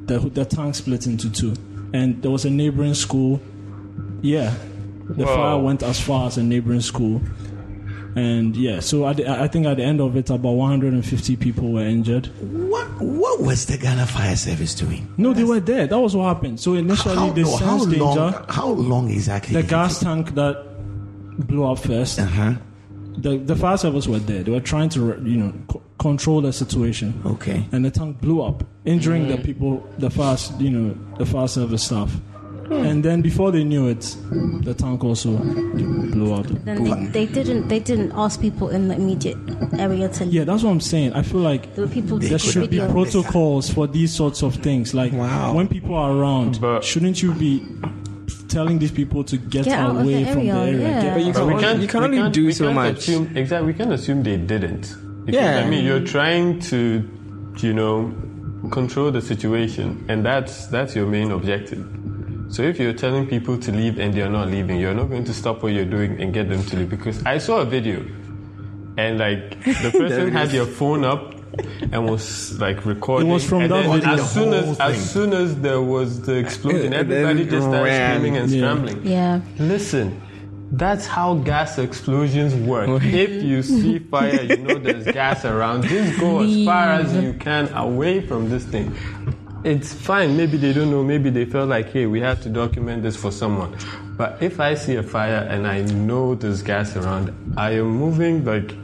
[0.07, 1.55] The the tank split into two,
[1.93, 3.41] and there was a neighboring school.
[4.23, 4.55] Yeah,
[5.09, 5.35] the Whoa.
[5.35, 7.21] fire went as far as a neighboring school.
[8.18, 11.72] And yeah, so at the, I think at the end of it, about 150 people
[11.72, 12.26] were injured.
[12.70, 15.07] What What was the Ghana Fire Service doing?
[15.16, 15.87] No, they were there.
[15.87, 16.59] That was what happened.
[16.61, 18.16] So initially, How, they no, how sensed long?
[18.16, 18.44] danger.
[18.48, 19.54] How long exactly?
[19.54, 20.54] The did it gas tank that
[21.46, 22.18] blew up first.
[22.18, 22.54] Uh huh.
[23.18, 24.42] The the fire service were there.
[24.42, 27.20] They were trying to you know co- control the situation.
[27.26, 27.66] Okay.
[27.72, 31.85] And the tank blew up, injuring the people, the fire you know the fire service
[31.85, 32.11] staff.
[32.68, 32.85] Hmm.
[32.85, 34.14] And then before they knew it,
[34.62, 36.46] the tank also blew up.
[36.64, 39.38] Then they, they didn't they didn't ask people in the immediate
[39.78, 41.14] area to Yeah, that's what I'm saying.
[41.14, 44.92] I feel like There people there took should be protocols for these sorts of things.
[44.94, 45.54] Like Wow.
[45.54, 47.62] when people are around, But- shouldn't you be
[48.48, 50.81] telling these people to get, Get away the from the area, area?
[50.81, 51.02] yeah.
[51.02, 52.98] Get- But you But can, we only, can't, you can only can't- do so much.
[52.98, 54.94] Assume, exactly, we can assume they didn't.
[55.26, 55.62] Because, Yeah.
[55.64, 57.02] I mean, you're trying to,
[57.61, 58.12] you know,
[58.70, 61.85] control the situation, and that's that's your main objective.
[62.51, 65.35] So if you're telling people to leave and they're not leaving, you're not going to
[65.35, 66.89] stop what you're doing and get them to leave.
[66.89, 68.01] Because I saw a video,
[68.97, 71.35] and like the person had their phone up
[71.93, 73.29] and was like recording.
[73.29, 74.15] It was from and that then video.
[74.15, 74.87] As soon as thing.
[74.87, 78.17] as soon as there was the explosion, everybody just started ran.
[78.19, 78.59] screaming and Yeah.
[78.61, 79.07] scrambling.
[79.07, 79.41] Yeah.
[79.59, 80.21] Listen,
[80.73, 82.89] that's how gas explosions work.
[83.03, 85.83] if you see fire, you know there's gas around.
[85.85, 88.95] Just go as far as you can away from this thing.
[89.64, 90.37] It's fine.
[90.37, 91.03] Maybe they don't know.
[91.03, 93.77] Maybe they felt like, hey, we have to document this for someone.
[94.16, 98.44] But if I see a fire and I know there's gas around, I am moving
[98.44, 98.75] like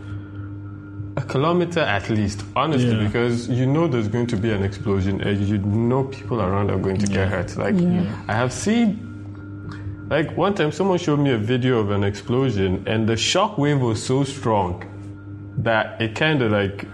[1.16, 3.04] a kilometer at least, honestly, Yeah.
[3.06, 6.78] because you know there's going to be an explosion and you know people around are
[6.78, 7.56] going to get hurt.
[7.56, 7.76] Like,
[8.28, 8.98] I have seen
[10.10, 13.80] like one time, someone showed me a video of an explosion, and the shock wave
[13.80, 14.84] was so strong
[15.58, 16.84] that it kind of like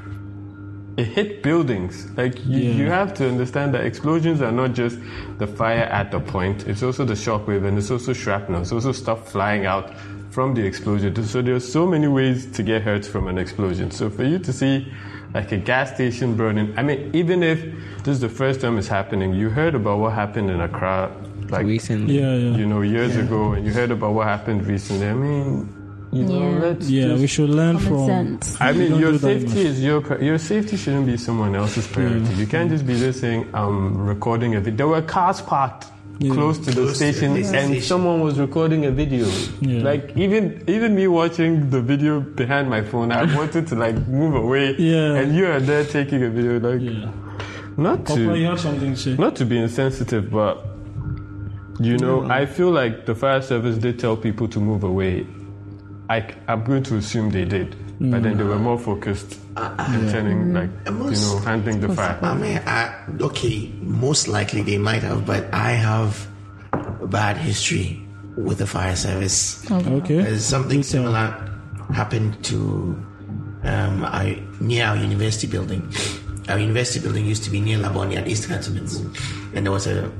[1.00, 1.94] it hit buildings.
[2.16, 2.74] Like you, Yeah.
[2.80, 4.98] you have to understand that explosions are not just
[5.38, 8.60] the fire at the point; it's also the shock wave, and it's also shrapnel.
[8.62, 9.86] It's also stuff flying out
[10.30, 11.08] from the explosion.
[11.24, 13.90] So there's so many ways to get hurt from an explosion.
[13.90, 14.74] So for you to see
[15.34, 17.58] like a gas station burning, I mean, even if
[18.04, 21.10] this is the first time it's happening, you heard about what happened in Accra.
[21.50, 22.20] Like Recently.
[22.20, 22.56] Yeah, yeah.
[22.56, 25.08] you know, years ago, and you heard about what happened recently.
[25.08, 25.68] I mean,
[26.12, 26.58] you know, Yeah.
[26.66, 28.06] let's Yeah, we should learn from.
[28.06, 28.56] sense.
[28.60, 32.34] I mean, your safety is your your safety shouldn't be someone else's priority.
[32.34, 35.86] You can't just be there saying, "I'm recording a video." There were cars parked
[36.18, 36.34] Yeah.
[36.34, 37.80] close to the Close to the station, and station.
[37.82, 39.26] someone was recording a video.
[39.60, 39.82] Yeah.
[39.90, 44.34] Like even even me watching the video behind my phone, I wanted to like move
[44.34, 44.74] away.
[44.78, 45.14] Yeah.
[45.20, 46.58] and you are there taking a video.
[46.68, 47.08] Like Yeah.
[47.76, 49.14] not Papa, you to have something to say?
[49.16, 50.54] not to be insensitive, but
[51.80, 55.24] you know, I feel like the fire service did tell people to move away.
[56.10, 60.52] I, am going to assume they did, but then they were more focused in turning,
[60.52, 62.18] like, you know, handling the fire.
[62.20, 66.26] I mean, I, okay, most likely they might have, but I have
[66.72, 68.02] a bad history
[68.36, 69.70] with the fire service.
[69.70, 70.34] Okay.
[70.34, 71.30] Uh, something similar
[71.94, 72.56] happened to
[73.62, 75.94] um, I, near our university building.
[76.48, 78.96] Our university building used to be near Labonia at East Cantonments,
[79.54, 80.10] and there was a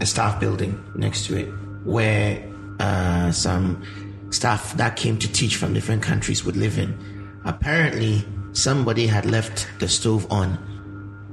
[0.00, 1.48] a staff building next to it
[1.82, 3.82] where uh, some
[4.30, 6.96] staff that came to teach from different countries would live in.
[7.44, 10.58] Apparently, somebody had left the stove on,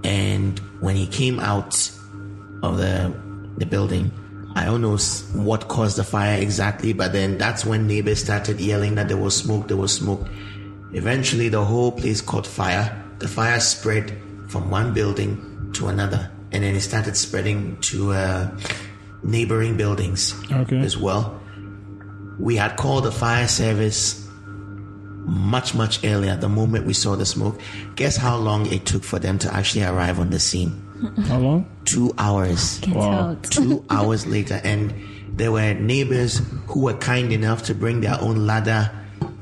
[0.03, 1.75] and when he came out
[2.63, 3.13] of the
[3.57, 4.11] the building,
[4.55, 4.97] I don't know
[5.33, 9.35] what caused the fire exactly, but then that's when neighbors started yelling that there was
[9.35, 10.27] smoke, there was smoke.
[10.93, 13.01] Eventually, the whole place caught fire.
[13.19, 18.57] The fire spread from one building to another, and then it started spreading to uh,
[19.23, 20.79] neighboring buildings Okay.
[20.79, 21.41] as well.
[22.39, 24.27] We had called the fire service
[25.25, 27.59] much, much earlier the moment we saw the smoke.
[27.95, 30.81] Guess how long it took for them to actually arrive on the scene?
[31.27, 31.65] How long?
[31.85, 33.11] Two hours Get Wow.
[33.31, 33.43] out.
[33.51, 34.93] two hours later, and
[35.35, 38.91] there were neighbors who were kind enough to bring their own ladder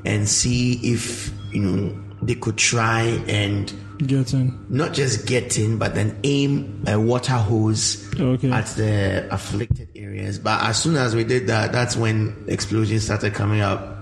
[0.04, 4.66] and see if you know they could try and Get in.
[4.68, 8.50] not just get in, but then aim a water hose Okay.
[8.50, 10.38] at the afflicted areas.
[10.38, 13.96] But as soon as we did that, that's when explosions started coming up,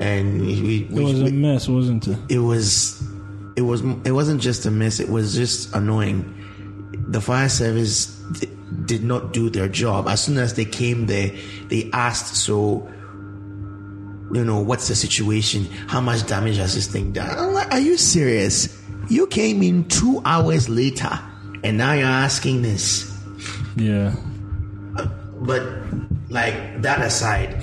[0.00, 2.18] and we, we, It was we- a mess, wasn't it?
[2.28, 3.00] it was
[3.56, 6.24] it was it wasn't just a mess it was just annoying
[7.08, 8.06] the fire service
[8.40, 8.48] d-
[8.86, 11.30] did not do their job as soon as they came there
[11.68, 12.88] they asked so
[14.32, 17.98] you know what's the situation how much damage has this thing done like, are you
[17.98, 18.81] serious
[19.12, 21.10] you came in two hours later
[21.64, 23.12] and now you're asking this
[23.76, 24.14] Yeah.
[25.40, 25.62] but
[26.28, 27.54] like that aside,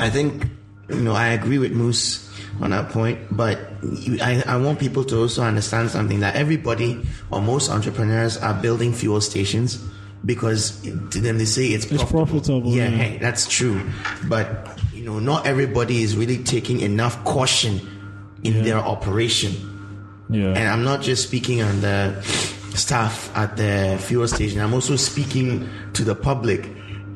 [0.00, 0.46] I think
[0.88, 2.28] you know I agree with Moos
[2.60, 3.18] on that point.
[3.30, 3.58] But
[4.22, 8.92] I, I want people to also understand something that everybody or most entrepreneurs are building
[8.92, 9.78] fuel stations
[10.24, 12.96] because to them they say it's It's profitable, Yeah, yeah.
[12.96, 13.80] hey, that's true.
[14.28, 17.80] But you know, not everybody is really taking enough caution
[18.42, 19.52] in their operation.
[20.30, 20.48] Yeah.
[20.48, 22.20] And I'm not just speaking on the
[22.74, 26.68] staff at the fuel station, I'm also speaking to the public.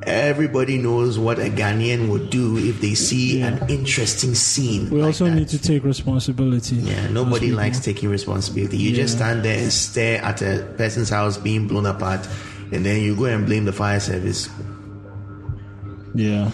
[0.02, 3.48] Everybody knows what a Ghanaian would do if they see Yeah.
[3.56, 4.88] an interesting scene.
[4.90, 5.32] we like also that.
[5.34, 6.76] need to take responsibility.
[6.76, 7.56] Yeah, nobody As people.
[7.56, 8.76] likes taking responsibility.
[8.78, 12.26] You just stand there and stare at a person's house being blown apart,
[12.72, 14.48] and then you go and blame the fire service.
[16.14, 16.50] Yeah.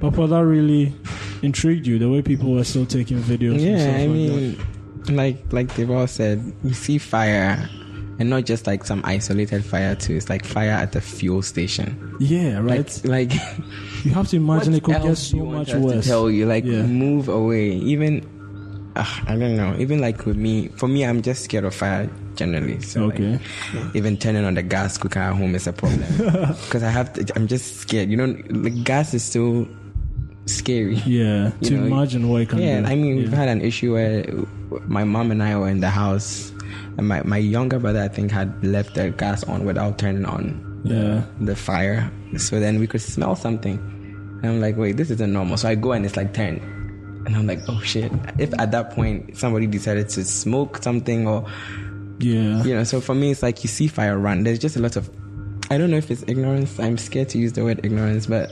[0.00, 0.94] Papa, that really
[1.42, 3.52] intrigued you, the way people were still taking videos.
[3.54, 4.66] and Yeah, stuff I like mean, like
[5.08, 7.68] like like they've all said, you see fire,
[8.18, 10.14] and not just like some isolated fire too.
[10.16, 12.16] It's like fire at the fuel station.
[12.20, 13.00] yeah, right.
[13.04, 13.40] Like, like
[14.04, 16.06] you have to imagine it could get so much us to worse.
[16.06, 16.82] Tell you like Yeah.
[16.82, 17.70] move away.
[17.72, 18.26] Even
[18.94, 19.74] uh, I don't know.
[19.78, 22.78] Even like with me, for me, I'm just scared of fire generally.
[22.82, 23.40] So like, Okay.
[23.94, 26.04] even turning on the gas cooker at home is a problem
[26.64, 27.26] because I have to.
[27.34, 28.10] I'm just scared.
[28.10, 29.66] You know, the gas is so
[30.46, 30.96] scary.
[31.06, 32.86] Yeah, You to know, imagine what it can Yeah, do.
[32.86, 34.24] I mean, we've had an issue where
[34.86, 36.52] my mom and I were in the house,
[36.98, 40.80] and my, my younger brother, I think, had left the gas on without turning on
[40.84, 41.22] Yeah.
[41.40, 42.10] the fire.
[42.36, 43.78] So then we could smell something.
[44.42, 45.56] And I'm like, wait, this isn't normal.
[45.56, 46.60] So I go and it's like turned.
[47.26, 48.10] And I'm like, oh shit.
[48.38, 51.46] If at that point somebody decided to smoke something or,
[52.18, 52.62] Yeah.
[52.64, 54.42] you know, so for me, it's like you see fire run.
[54.42, 55.08] There's just a lot of,
[55.70, 56.78] I don't know if it's ignorance.
[56.80, 58.50] I'm scared to use the word ignorance, but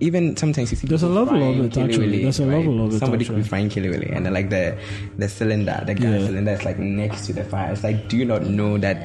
[0.00, 2.22] even sometimes you see There's a level of it, actually.
[2.22, 4.76] There's a level of it, Somebody could be frying kelewele, and then like the
[5.18, 6.26] the cylinder, the gas Yeah.
[6.26, 7.72] cylinder is like next to the fire.
[7.72, 8.96] It's like, do you not know that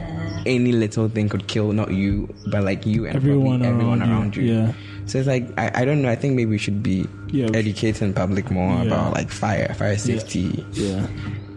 [0.46, 4.12] any little thing could kill not you, but like you and Everyone probably everyone around
[4.12, 4.54] around you, you?
[4.54, 4.74] yeah.
[5.06, 6.10] So it's like I, I don't know.
[6.10, 8.84] I think maybe we should be Yeah, educating public more Yeah.
[8.88, 10.66] about like fire, fire safety.
[10.74, 11.06] Yeah,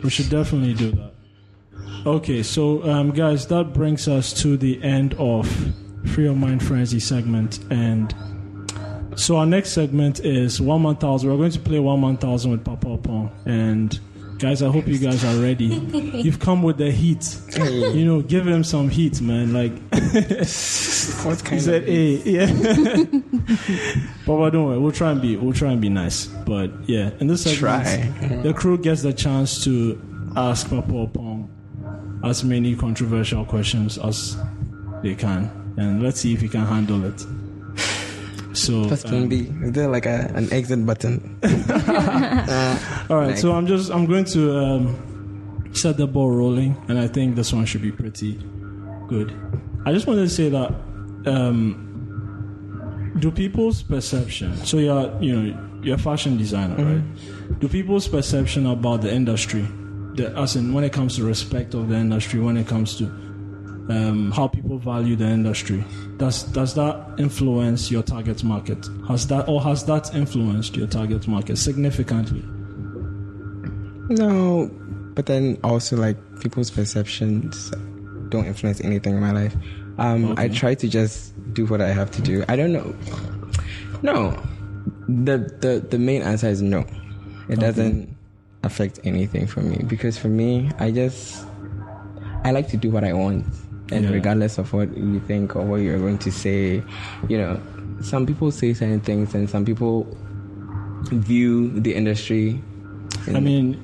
[0.03, 1.13] we should definitely do that.
[2.05, 5.47] Okay, so um, guys, that brings us to the end of
[6.07, 8.13] Free Your Mind Frenzy segment, and
[9.17, 11.31] so our next segment is one one thousand.
[11.31, 13.99] We're going to play one one thousand with Papa Oppong, and
[14.39, 15.65] guys, I hope you guys are ready.
[16.15, 17.37] You've come with the heat.
[17.57, 19.53] You know, give him some heat, man.
[19.53, 19.73] Like
[21.25, 22.47] What kind he said, of "Hey, yeah."
[24.27, 24.79] Papa, don't worry.
[24.79, 25.37] We'll try and be.
[25.37, 26.27] We'll try and be nice.
[26.27, 28.41] But yeah, in this segment, Try.
[28.43, 30.01] the crew gets the chance to
[30.37, 31.49] ask Papa Oppong
[32.25, 34.37] as many controversial questions as
[35.03, 37.25] they can, and let's see if he can handle it.
[38.53, 39.51] So, First um, B.
[39.63, 41.39] Is there like a, an exit button?
[41.43, 43.29] all right.
[43.29, 43.41] Next.
[43.41, 47.53] So I'm just I'm going to um, set the ball rolling, and I think this
[47.53, 48.35] one should be pretty
[49.09, 49.35] good.
[49.85, 50.71] I just wanted to say that
[51.27, 54.57] um, do people's perception?
[54.65, 57.59] So you're you know you're a fashion designer, right?
[57.61, 59.67] Do people's perception about the industry,
[60.15, 63.07] the, as in when it comes to respect of the industry, when it comes to
[63.89, 65.85] um, how people value the industry,
[66.17, 68.87] does does that influence your target market?
[69.09, 72.43] Has that or has that influenced your target market significantly?
[74.09, 74.71] No,
[75.15, 77.71] but then also like people's perceptions
[78.29, 79.55] don't influence anything in my life.
[79.99, 82.45] Um, I try to just do what I have to do.
[82.49, 82.95] I don't know.
[84.03, 84.31] No,
[85.09, 86.85] the the the main answer is no.
[87.49, 88.17] It doesn't
[88.63, 91.45] affect anything for me because for me, I just
[92.45, 93.45] I like to do what I want.
[93.93, 94.11] And Yeah.
[94.13, 96.83] regardless of what you think or what you're going to say,
[97.29, 97.61] you know,
[98.01, 100.07] some people say certain things, and some people
[101.11, 102.61] view the industry.
[103.27, 103.79] in- I mean,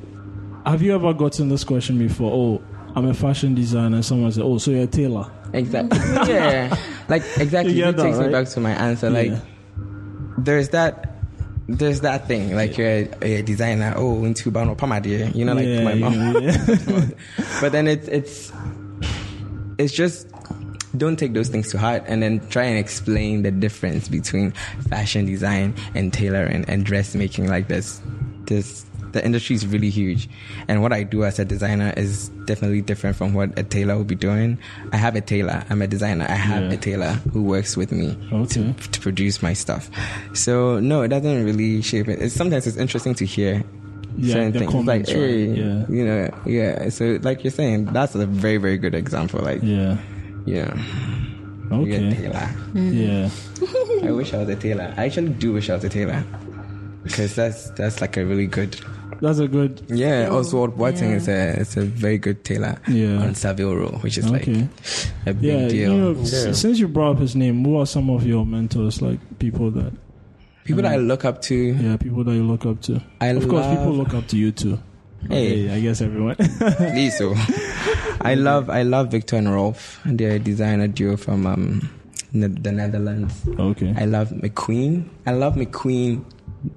[0.66, 2.32] have you ever gotten this question before?
[2.32, 2.62] Oh,
[2.96, 4.02] I'm a fashion designer.
[4.02, 5.98] Someone said, "Oh, so you're a tailor." exactly,
[6.34, 6.76] yeah,
[7.08, 7.72] like exactly.
[7.74, 9.08] You It that, takes me back to my answer.
[9.10, 9.40] Like, Yeah.
[10.38, 11.04] there's that.
[11.70, 13.92] There's that thing, like you're a, a designer.
[13.94, 16.14] Oh, into Bano Pamadia, you know, like Yeah, my mom.
[16.42, 17.04] yeah, yeah.
[17.60, 18.52] but then it's it's
[19.78, 20.26] it's just
[20.96, 24.52] don't take those things to heart and then try and explain the difference between
[24.88, 27.46] fashion design and tailoring and dressmaking.
[27.48, 28.00] Like this
[28.46, 30.28] this the industry is really huge.
[30.68, 34.04] And what i do as a designer is definitely different from what a tailor will
[34.04, 34.58] be doing.
[34.92, 35.64] I have a tailor.
[35.70, 36.26] I'm a designer.
[36.28, 36.72] I have Yeah.
[36.72, 38.46] a tailor who works with me Okay.
[38.74, 39.88] to, to produce my stuff.
[40.34, 42.20] So no it doesn't really shape it.
[42.20, 43.64] It's, sometimes it's interesting to hear
[44.18, 44.62] Yeah, certain the things.
[44.64, 45.48] It's comments, like, right?
[45.48, 45.86] Yeah.
[45.88, 46.88] you know, yeah.
[46.90, 49.40] So, like you're saying, that's a very, very good example.
[49.40, 49.96] Like, yeah.
[50.44, 50.74] yeah,
[51.70, 52.14] you're a Okay.
[52.14, 52.48] tailor.
[52.74, 53.30] Yeah.
[54.08, 54.92] I wish I was a tailor.
[54.96, 56.24] I actually do wish I was a tailor
[57.04, 58.76] because that's that's like a really good.
[59.20, 59.82] That's a good.
[59.88, 61.16] Yeah, Ozwald Boateng Yeah.
[61.16, 63.18] is a it's a very good tailor Yeah.
[63.22, 64.52] on Savile Row, which is Okay.
[64.54, 64.68] like
[65.26, 65.68] a big Yeah.
[65.68, 65.92] deal.
[65.92, 66.52] You know, Yeah.
[66.52, 69.02] since you brought up his name, who are some of your mentors?
[69.02, 69.92] Like people that,
[70.68, 71.54] People that I look up to.
[71.54, 73.00] yeah, people that you look up to.
[73.22, 74.78] I of course, people look up to you too.
[75.26, 75.64] Hey.
[75.64, 76.36] Okay, I guess everyone.
[76.92, 77.32] Please, so
[78.20, 79.98] I love I love Viktor and Rolf.
[80.04, 81.88] They're a designer duo from um
[82.32, 83.48] the Netherlands.
[83.58, 83.94] okay.
[83.96, 85.08] I love McQueen.
[85.26, 86.22] I love McQueen,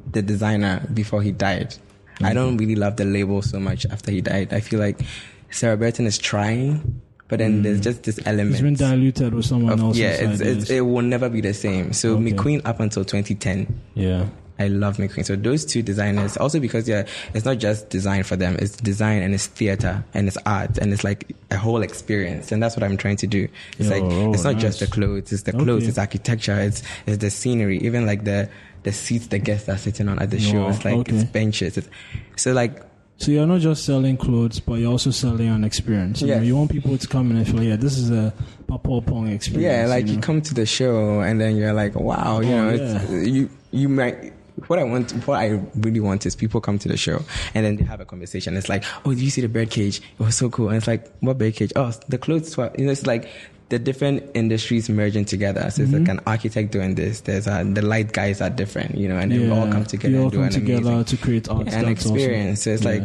[0.10, 1.76] the designer, before he died.
[2.24, 4.54] I don't really love the label so much after he died.
[4.54, 5.02] I feel like
[5.50, 7.84] Sarah Burton is trying, but then there's mm.
[7.84, 8.52] just this element.
[8.52, 11.54] It's been diluted with someone of- else's yeah, it's, it's, it will never be the
[11.54, 11.94] same.
[11.94, 12.34] So Okay.
[12.34, 13.82] McQueen up until 2010.
[13.96, 14.28] yeah.
[14.60, 15.26] I love McQueen.
[15.26, 18.58] So those two designers, also because yeah, it's not just design for them.
[18.60, 22.52] It's design and it's theater and it's art and it's like a whole experience.
[22.52, 23.48] And that's what I'm trying to do.
[23.80, 24.62] It's Oh, like oh, it's not nice.
[24.62, 25.32] just the clothes.
[25.32, 25.84] It's the clothes.
[25.84, 25.88] Okay.
[25.88, 26.60] It's architecture.
[26.60, 27.80] It's it's the scenery.
[27.80, 28.50] Even like the
[28.84, 30.68] the seats the guests are sitting on at the show.
[30.68, 31.16] It's like okay.
[31.16, 31.78] it's benches.
[31.78, 31.90] It's,
[32.36, 32.84] so like
[33.22, 36.22] So you're not just selling clothes, but you're also selling an experience.
[36.24, 38.34] You, know, you want people to come in and feel, yeah, this is a
[38.66, 39.64] Papa Oppong experience.
[39.72, 40.22] yeah, like you, know?
[40.22, 43.90] come to the show and then you're like, wow, you Oh, know, it's, you you
[43.90, 44.34] might.
[44.68, 47.76] What I want, what I really want is people come to the show and then
[47.78, 48.56] they have a conversation.
[48.58, 49.98] It's like, oh, did you see the bird cage?
[50.20, 50.70] It was so cool.
[50.70, 51.72] And it's like, what bird cage?
[51.76, 52.52] Oh, the clothes.
[52.52, 52.78] swap.
[52.80, 53.28] You know, it's like
[53.70, 55.70] the different industries merging together.
[55.72, 56.12] So it's like Mm-hmm.
[56.12, 57.22] an architect doing this.
[57.22, 60.10] There's a, the light guys are different, you know, and then we all come together
[60.14, 61.60] You all and do come an together amazing to create art.
[61.60, 61.92] an That's awesome.
[62.16, 62.62] experience.
[62.64, 62.92] So it's Yeah.
[62.92, 63.04] like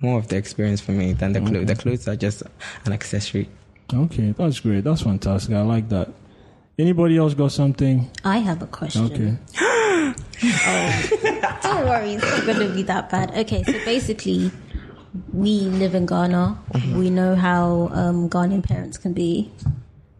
[0.00, 1.66] more of the experience for me than the clothes.
[1.66, 2.42] The clothes are just
[2.86, 3.48] an accessory.
[3.92, 4.82] Okay, that's great.
[4.84, 5.54] That's fantastic.
[5.54, 6.08] I like that.
[6.78, 8.10] Anybody else got something?
[8.24, 9.04] I have a question.
[9.04, 9.36] Okay.
[10.40, 13.30] Don't worry, it's not going to be that bad.
[13.36, 14.50] Okay, so basically,
[15.32, 16.58] we live in Ghana.
[16.94, 19.50] We know how um, Ghanaian parents can be.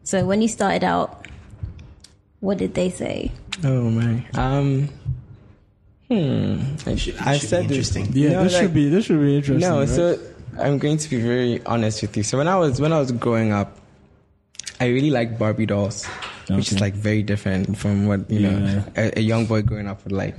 [0.04, 1.26] So when you started out,
[2.40, 3.30] what did they say?
[3.64, 4.88] Oh man, Um.
[6.08, 6.58] Hmm.
[6.88, 7.94] I, should- it I should be said this.
[7.96, 8.08] interesting.
[8.12, 9.68] Yeah, No, this like- should be this should be interesting.
[9.70, 9.88] No, right?
[9.88, 10.18] so
[10.58, 12.22] I'm going to be very honest with you.
[12.24, 13.78] So when I was when I was growing up,
[14.80, 16.08] I really liked Barbie dolls,
[16.56, 20.02] which is like very different from what you know a, a young boy growing up
[20.04, 20.36] with like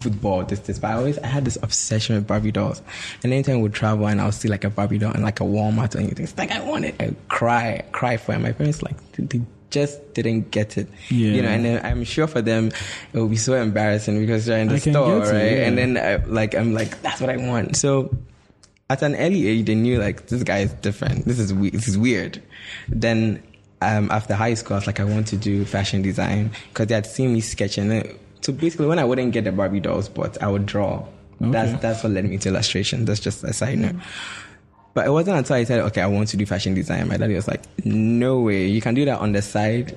[0.00, 0.78] football, this, this.
[0.78, 2.82] But I always I had this obsession with Barbie dolls.
[3.22, 5.44] And anytime we would travel and I'll see like a Barbie doll and like a
[5.44, 6.96] Walmart or anything, it's like I want it.
[7.00, 8.38] I would cry, cry for it.
[8.40, 10.86] My parents like they, just didn't get it.
[11.08, 11.28] Yeah.
[11.30, 14.58] You know, and then I'm sure for them it will be so embarrassing because they're
[14.60, 15.52] in the I store, get it, right?
[15.52, 15.66] yeah.
[15.66, 17.76] And then I, like I'm like, that's what I want.
[17.76, 18.14] So
[18.90, 21.24] at an early age, they knew like this guy is different.
[21.24, 22.42] This is we- this is weird.
[22.88, 23.42] Then
[23.82, 26.94] um, after high school, I was like, I want to do fashion design because they
[26.94, 28.18] had seen me sketching it.
[28.40, 31.04] So basically, when I wouldn't get the Barbie dolls, but I would draw.
[31.40, 31.78] That's Okay.
[31.80, 33.04] that's what led me to illustration.
[33.04, 33.96] That's just a side note.
[34.94, 37.08] But it wasn't until I said, okay, I want to do fashion design.
[37.08, 38.66] My daddy was like, no way.
[38.66, 39.96] You can do that on the side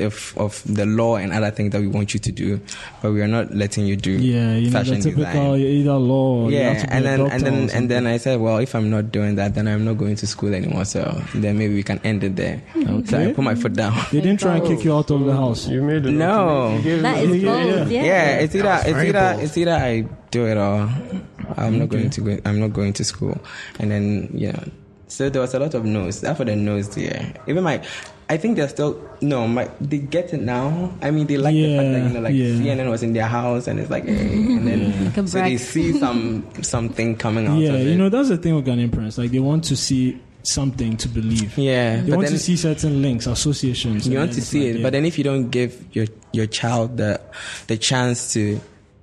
[0.00, 2.60] of, of the law and other things that we want you to do,
[3.02, 5.60] but we are not letting you do yeah, you know the typical design.
[5.60, 6.44] either law.
[6.46, 8.40] Or you have Yeah, to be and then doctor and then and then I said,
[8.40, 10.84] well, if I'm not doing that, then I'm not going to school anymore.
[10.84, 12.62] So then maybe we can end it there.
[12.74, 12.80] So
[13.18, 13.32] I Okay.
[13.34, 13.94] put my foot down.
[14.12, 15.68] they didn't try and kick you out of the house.
[15.68, 16.10] You made it.
[16.12, 16.74] No.
[16.76, 18.02] You gave That it- is Yeah, yeah, bold, yeah.
[18.02, 18.04] yeah.
[18.04, 19.42] Yeah, it's either it's either bold.
[19.44, 20.88] it's either I do it all.
[21.56, 21.96] I'm not Okay.
[21.98, 22.38] going to go.
[22.44, 23.38] I'm not going to school,
[23.80, 24.58] and then yeah.
[25.08, 26.22] So there was a lot of no's.
[26.22, 27.34] After the no's, there.
[27.48, 27.82] Even my,
[28.30, 29.48] I think they're still no.
[29.48, 30.94] My they get it now.
[31.02, 32.76] I mean, they like the fact that you know, like yeah.
[32.76, 35.98] CNN was in their house, and it's like, hey, and then Can so they see
[35.98, 37.58] some something coming out.
[37.58, 39.18] Yeah, of you know that's the thing with Ghanaian parents.
[39.18, 41.58] Like they want to see something to believe.
[41.58, 44.06] Yeah, They want then to see certain links, associations.
[44.06, 44.82] you want to see like, it, yeah.
[44.84, 47.20] but then if you don't give your your child the
[47.66, 48.60] the chance to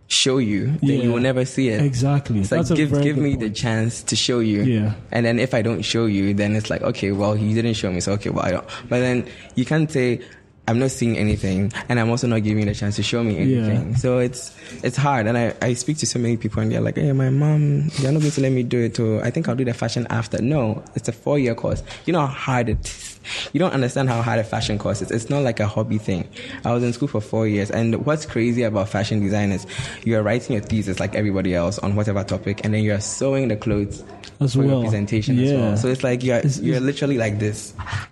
[0.08, 1.04] show you, then Yeah.
[1.04, 1.82] you will never see it.
[1.82, 2.40] Exactly.
[2.40, 4.64] It's like That's give give me the chance to show you.
[4.64, 4.94] Yeah.
[5.12, 7.92] And then if I don't show you, then it's like okay, well you didn't show
[7.92, 8.66] me, so okay, well I don't.
[8.90, 10.22] But then you can't say
[10.70, 13.36] I'm not seeing anything, and I'm also not giving you the chance to show me
[13.42, 13.64] Yeah.
[13.68, 13.96] anything.
[13.96, 14.54] So it's
[14.84, 15.26] it's hard.
[15.28, 18.12] And I, I speak to so many people, and they're like, hey, my mom, they're
[18.12, 19.00] not going to let me do it.
[19.00, 20.42] Or I think I'll do the fashion after.
[20.42, 21.84] No, it's a four year course.
[22.06, 23.17] You know how hard it is.
[23.54, 25.12] You don't understand how hard a fashion course is.
[25.12, 26.28] It's not like a hobby thing.
[26.66, 29.66] I was in school for four years, and what's crazy about fashion design is
[30.04, 33.56] you're writing your thesis like everybody else on whatever topic, and then you're sewing the
[33.56, 34.04] clothes
[34.40, 34.70] As for well.
[34.70, 35.78] your presentation as well.
[35.78, 37.74] So it's like you're It's- you're it's- literally like this.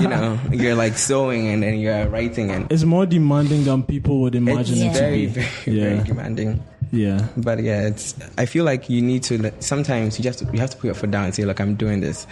[0.00, 4.20] you know, you're like sewing and then you're writing, and It's more demanding than people
[4.20, 5.26] would imagine it's it to very, be.
[5.66, 5.84] very, yeah.
[5.94, 6.62] very demanding.
[6.90, 7.26] Yeah.
[7.36, 8.14] But yeah, it's.
[8.38, 9.52] I feel like you need to.
[9.60, 12.00] Sometimes you just you have to put your foot down and say, "Look, I'm doing
[12.00, 12.26] this."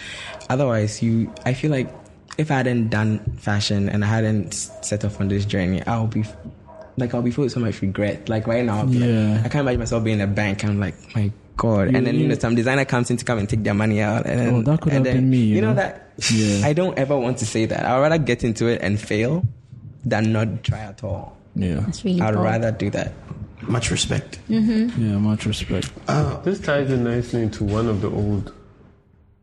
[0.48, 1.30] Otherwise, you.
[1.44, 1.92] I feel like
[2.38, 6.24] if I hadn't done fashion and I hadn't set off on this journey, I'll be.
[6.98, 8.28] Like I'll be filled with so much regret.
[8.30, 10.64] Like right now, I'll be like- I can't imagine myself being in a bank.
[10.64, 11.90] I'm like, my god.
[11.90, 13.74] You- and then you you- know, some designer comes in to come and take their
[13.74, 14.24] money out.
[14.24, 15.74] And then, Oh, that could and have then- been me, you You know, know?
[15.74, 16.12] that.
[16.32, 16.62] Yeah.
[16.66, 17.84] I don't ever want to say that.
[17.84, 19.44] I'd rather get into it and fail
[20.06, 21.36] than not try at all.
[21.54, 21.80] Yeah.
[21.80, 22.44] That's really I'd bold.
[22.46, 23.12] rather do that.
[23.68, 24.38] Much respect.
[24.48, 25.02] Mm-hmm.
[25.06, 25.18] Yeah.
[25.18, 25.90] Much respect.
[26.08, 28.54] Uh, this ties in nicely into one of the old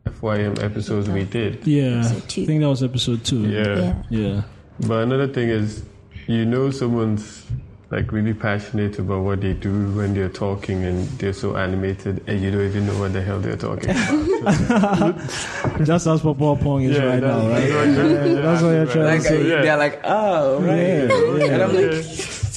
[0.06, 1.66] FYM episodes we did.
[1.66, 2.00] Yeah.
[2.02, 3.48] I think that was episode two.
[3.48, 3.78] Yeah.
[3.80, 4.04] Yeah.
[4.10, 4.42] Yeah.
[4.88, 5.84] But another thing is,
[6.28, 7.46] you know, someone's
[7.90, 12.42] like really passionate about what they do when they're talking and they're so animated and
[12.42, 15.16] you don't even know what the hell they're talking about.
[15.86, 17.68] Just as Papa Oppong is Yeah, right now, right?
[17.70, 19.48] that's- what you're trying to say.
[19.48, 19.62] yeah.
[19.62, 21.46] they're like, oh right, Yeah, yeah.
[21.54, 22.04] and I'm like,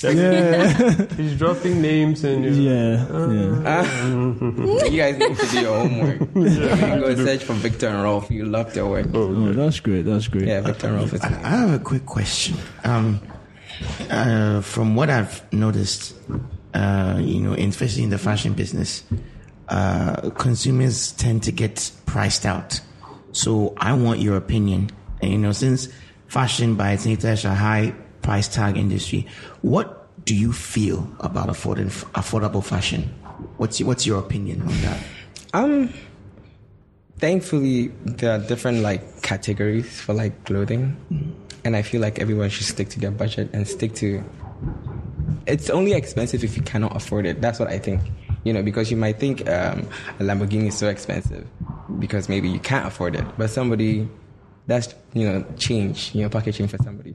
[0.03, 1.07] Yeah.
[1.17, 3.07] He's dropping names and you're Yeah.
[3.63, 4.85] Yeah.
[4.89, 6.21] you guys need to do your homework.
[6.37, 8.31] You go search for Viktor and Rolf.
[8.31, 9.07] You love their work.
[9.15, 10.03] Oh, that's great.
[10.03, 10.47] That's great.
[10.49, 11.25] Yeah, Viktor and Rolf.
[11.25, 12.57] I I have a quick question.
[12.85, 13.21] Um,
[14.11, 16.15] uh, from what I've noticed,
[16.75, 19.05] uh, you know, especially in the fashion business,
[19.69, 22.81] uh, consumers tend to get priced out.
[23.33, 24.91] So I want your opinion.
[25.21, 25.89] And, you know, since
[26.29, 27.95] fashion by its nature is a high
[28.27, 29.25] price tag industry,
[29.63, 29.87] what
[30.27, 33.03] do you feel about affordable, affordable fashion?
[33.57, 35.01] What's your, what's your opinion on that?
[35.55, 35.95] Um,
[37.19, 40.97] thankfully there are different like categories for like clothing,
[41.65, 44.25] and I feel like everyone should stick to their budget and stick to.
[45.47, 47.41] It's only expensive if you cannot afford it.
[47.41, 48.01] That's what I think.
[48.43, 49.87] You know, because you might think um,
[50.19, 51.47] a Lamborghini is so expensive
[52.01, 54.09] because maybe you can't afford it, but somebody
[54.67, 57.15] that's you know change, you know, pocket change for somebody.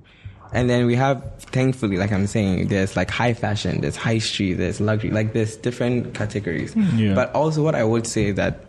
[0.53, 4.55] And then we have, thankfully, like I'm saying, there's like high fashion, there's high street,
[4.55, 6.73] there's luxury, like there's different categories.
[6.73, 6.97] Hmm.
[6.97, 7.13] Yeah.
[7.13, 8.65] But also, what I would say that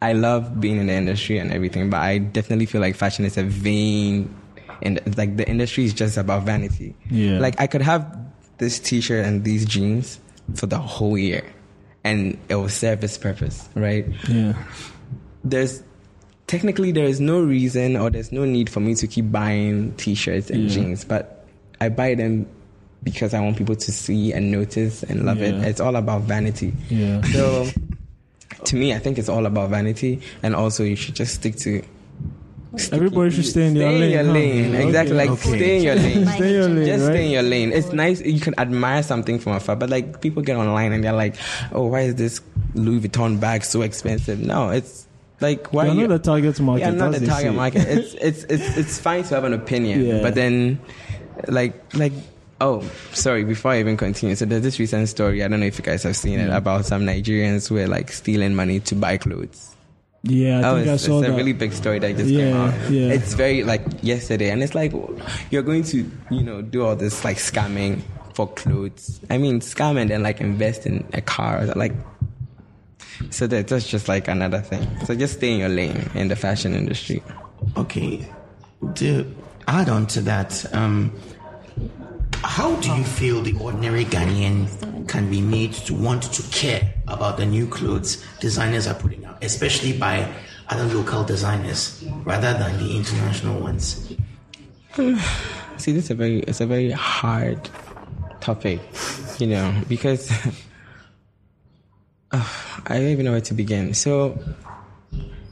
[0.00, 3.36] I love being in the industry and everything, but I definitely feel like fashion is
[3.36, 4.34] a vain,
[4.80, 6.94] and like the industry is just about vanity.
[7.10, 7.40] Yeah.
[7.40, 8.18] Like I could have
[8.58, 10.20] this T-shirt and these jeans
[10.54, 11.44] for the whole year,
[12.04, 14.06] and it will serve its purpose, right?
[14.28, 14.54] Yeah.
[15.44, 15.82] there's
[16.48, 20.50] technically there is no reason or there's no need for me to keep buying t-shirts
[20.50, 20.68] and Yeah.
[20.74, 21.46] jeans but
[21.80, 22.46] i buy them
[23.04, 26.72] because i want people to see and notice and love it it's all about vanity
[26.90, 27.20] Yeah.
[27.22, 27.68] so
[28.64, 31.82] to me i think it's all about vanity and also you should just stick to
[32.92, 34.02] Everybody should stay in their lane.
[34.02, 34.32] in your huh?
[34.32, 35.56] lane exactly like Okay.
[35.56, 37.12] stay in your lane Stay in your lane, just right?
[37.14, 37.72] stay in your lane.
[37.72, 38.20] It's nice.
[38.20, 41.34] You can admire something from afar, but like people get online and they're like,
[41.72, 42.40] "Oh, why is this
[42.74, 45.06] Louis Vuitton bag so expensive?" No, it's
[45.40, 46.80] like why You're you- not the target market.
[46.84, 47.86] yeah, not as the target market.
[47.88, 50.20] It's it's it's it's fine to have an opinion, Yeah.
[50.22, 50.80] but then
[51.46, 52.12] like like
[52.60, 52.82] oh
[53.12, 54.34] sorry before I even continue.
[54.34, 55.42] So there's this recent story.
[55.44, 58.10] I don't know if you guys have seen it about some Nigerians who were like
[58.10, 59.74] stealing money to buy clothes.
[60.24, 61.32] Yeah, I Oh, think I saw it's that.
[61.32, 62.74] a really big story that just came out.
[62.90, 63.12] yeah.
[63.12, 64.92] It's very like yesterday, and it's like
[65.50, 68.02] you're going to you know do all this like scamming
[68.34, 69.20] for clothes.
[69.30, 71.92] I mean, scam and then like invest in a car, like.
[73.30, 74.86] So that, that's just like another thing.
[75.04, 77.22] So just stay in your lane in the fashion industry.
[77.76, 78.26] Okay.
[78.96, 79.34] To
[79.66, 81.12] add on to that, um,
[82.44, 87.36] how do you feel the ordinary Ghanaian can be made to want to care about
[87.36, 90.32] the new clothes designers are putting out, especially by
[90.68, 94.14] other local designers rather than the international ones?
[95.76, 97.68] See, this is a very it's a very hard
[98.40, 98.80] topic,
[99.38, 100.30] you know, because
[102.32, 103.94] I don't even know where to begin.
[103.94, 104.38] So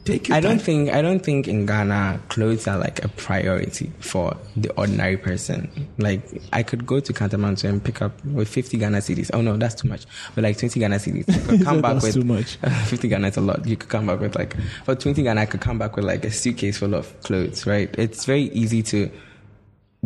[0.07, 0.59] Take I don't time.
[0.59, 5.69] think I don't think in Ghana clothes are like a priority for the ordinary person.
[5.97, 6.21] Like
[6.53, 9.29] I could go to Kantamanto and pick up with 50 Ghana cedis.
[9.33, 10.05] Oh no, that's too much.
[10.33, 11.25] But like 20 Ghana cedis,
[11.65, 12.55] come back That's with too much.
[12.85, 13.67] 50 Ghana is a lot.
[13.67, 14.55] You could come back with like
[14.85, 17.65] for 20 Ghana, I could come back with like a suitcase full of clothes.
[17.67, 17.93] Right?
[17.97, 19.11] It's very easy to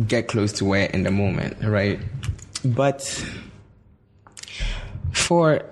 [0.08, 1.62] get clothes to wear in the moment.
[1.62, 2.00] Right?
[2.64, 3.24] But
[5.12, 5.62] for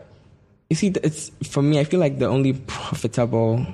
[0.71, 1.81] you see, it's for me.
[1.81, 3.67] I feel like the only profitable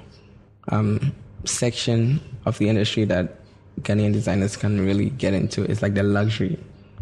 [0.69, 1.13] um,
[1.45, 3.39] section of the industry that
[3.83, 6.59] Ghanaian designers can really get into is like the luxury,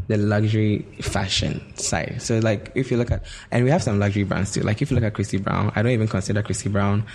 [0.09, 2.21] the luxury fashion side.
[2.21, 4.63] So like if you look at, and we have some luxury brands too.
[4.63, 7.07] Like if you look at Christie Brown, I don't even consider Christie Brown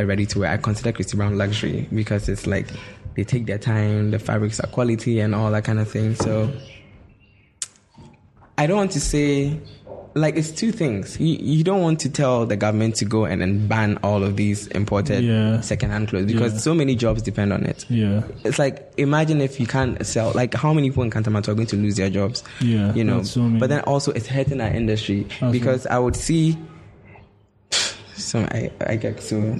[0.00, 0.50] a ready to wear.
[0.50, 2.66] I consider Christie Brown luxury because it's like
[3.14, 6.16] they take their time, the fabrics are quality and all that kind of thing.
[6.16, 6.52] So
[8.58, 9.60] I don't want to say
[10.16, 11.18] like it's two things.
[11.18, 14.36] You, you don't want to tell the government to go and then ban all of
[14.36, 15.60] these imported Yeah.
[15.60, 16.58] secondhand clothes because Yeah.
[16.60, 17.84] so many jobs depend on it.
[17.88, 18.22] Yeah.
[18.44, 20.30] It's like imagine if you can't sell.
[20.34, 22.44] Like how many people in Kantamanto are going to lose their jobs?
[22.60, 23.22] Yeah, you know.
[23.24, 26.56] so but then also it's hurting our industry That's because I would see.
[28.16, 29.58] So I I get so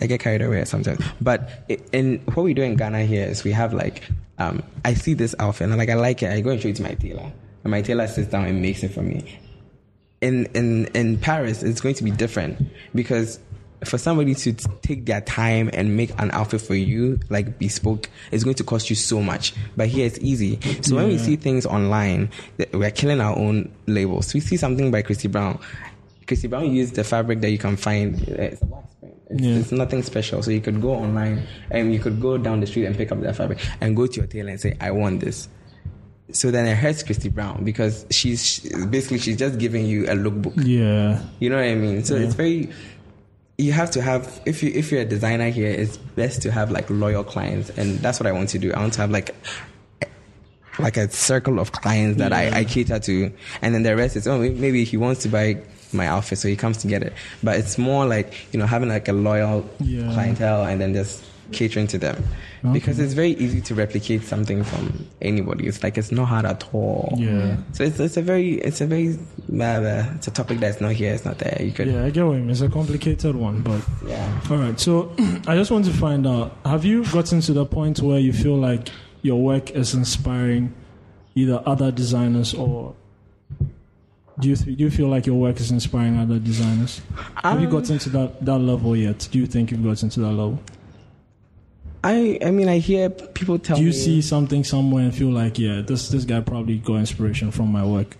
[0.00, 1.04] I get carried away sometimes.
[1.20, 4.02] But in what we do in Ghana here is we have like
[4.38, 6.32] um I see this outfit and I'm like I like it.
[6.32, 7.30] I go and show it to my tailor,
[7.64, 9.38] and my tailor sits down and makes it for me
[10.20, 12.60] in in in Paris, it's going to be different
[12.94, 13.38] because
[13.84, 18.10] for somebody to t- take their time and make an outfit for you, like bespoke,
[18.30, 19.54] it's going to cost you so much.
[19.76, 20.58] But here it's easy.
[20.82, 22.28] So when we see things online,
[22.74, 24.34] we're killing our own labels.
[24.34, 25.58] We see something by Christie Brown.
[26.26, 28.20] Christie Brown used the fabric that you can find.
[28.28, 28.66] It's a.
[29.30, 29.54] It's, Yeah.
[29.60, 30.42] it's nothing special.
[30.42, 33.20] So you could go online and you could go down the street and pick up
[33.22, 35.48] that fabric and go to your tailor and say, "I want this."
[36.32, 40.14] So then it hurts Christie Brown because she's she- basically she's just giving you a
[40.14, 40.54] lookbook.
[40.64, 41.20] Yeah.
[41.38, 42.04] You know what I mean?
[42.04, 42.26] So Yeah.
[42.26, 42.70] it's very.
[43.58, 46.70] You have to have if you if you're a designer here, it's best to have
[46.70, 48.72] like loyal clients, and that's what I want to do.
[48.72, 49.34] I want to have like
[50.78, 52.56] like a circle of clients that Yeah.
[52.56, 55.58] I, I cater to, and then the rest is oh maybe he wants to buy
[55.92, 57.12] my outfit, so he comes to get it.
[57.42, 60.10] But it's more like you know having like a loyal Yeah.
[60.14, 61.22] clientele, and then just
[61.52, 62.22] catering to them
[62.72, 65.66] because it's very easy to replicate something from anybody.
[65.66, 67.14] It's like it's not hard at all.
[67.16, 67.56] Yeah.
[67.72, 69.18] So it's, it's a very it's a very
[69.60, 71.12] uh, it's a topic that's not here.
[71.12, 71.56] It's not there.
[71.60, 72.50] You could Yeah, I get what you mean.
[72.50, 74.40] It's a complicated one, but yeah.
[74.50, 74.78] all right.
[74.78, 75.12] So
[75.46, 78.56] I just want to find out: Have you gotten to the point where you feel
[78.56, 78.88] like
[79.22, 80.72] your work is inspiring
[81.34, 82.94] either other designers or
[84.38, 87.02] do you th- do you feel like your work is inspiring other designers?
[87.36, 89.28] Have you Um, gotten to that that level yet?
[89.30, 90.58] Do you think you've gotten to that level?
[92.02, 95.30] I I mean I hear people tell Do you me see something somewhere and feel
[95.30, 98.16] like, yeah, this this guy probably got inspiration from my work?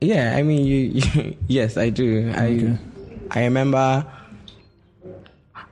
[0.00, 0.76] Yeah, I mean, you,
[1.14, 2.30] you yes, I do.
[2.30, 2.76] Okay.
[3.32, 4.06] I I remember.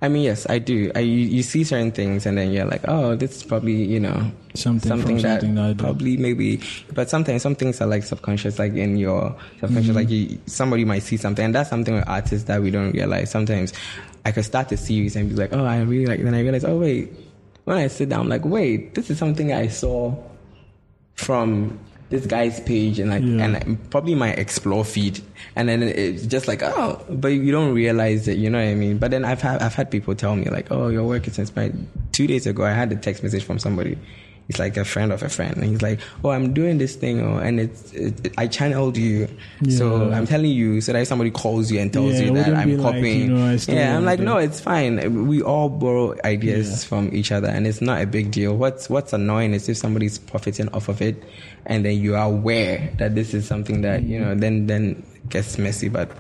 [0.00, 0.92] I mean, yes, I do.
[0.94, 3.98] I you, you see certain things, and then you're like, oh, this is probably you
[3.98, 5.82] know Something, something that, something that I do.
[5.82, 6.60] probably maybe.
[6.94, 9.96] But sometimes some things are like subconscious, like in your subconscious, Mm-hmm.
[9.96, 13.30] like you, somebody might see something, and that's something with artists that we don't realize.
[13.30, 13.72] Sometimes
[14.24, 16.22] I could start a series and be like, oh, I really like.
[16.22, 17.10] Then I realize, oh wait,
[17.68, 20.14] when I sit down, I'm like, wait, this is something I saw
[21.14, 21.78] from
[22.10, 23.44] this guy's page and like Yeah.
[23.44, 25.20] and probably my explore feed.
[25.56, 28.74] And then it's just like oh but you don't realize it you know what i
[28.74, 28.96] mean?
[28.96, 31.74] But then i've had i've had people tell me like oh your work is inspired.
[32.12, 33.98] Two days ago i had a text message from somebody
[34.48, 35.56] he's like a friend of a friend.
[35.58, 38.96] And he's like oh i'm doing this thing oh, and it's it, it- i channeled
[38.96, 39.28] you.
[39.68, 42.54] So i'm telling you so that if somebody calls you and tells Yeah, you that
[42.54, 45.26] i'm like, copying you know, yeah i'm like no it's fine.
[45.28, 46.88] We all borrow ideas Yeah.
[46.88, 48.56] from each other and it's not a big deal.
[48.56, 51.22] What's what's annoying is if somebody's profiting off of it
[51.66, 55.58] and then you are aware that this is something that you know then then gets
[55.58, 56.10] messy but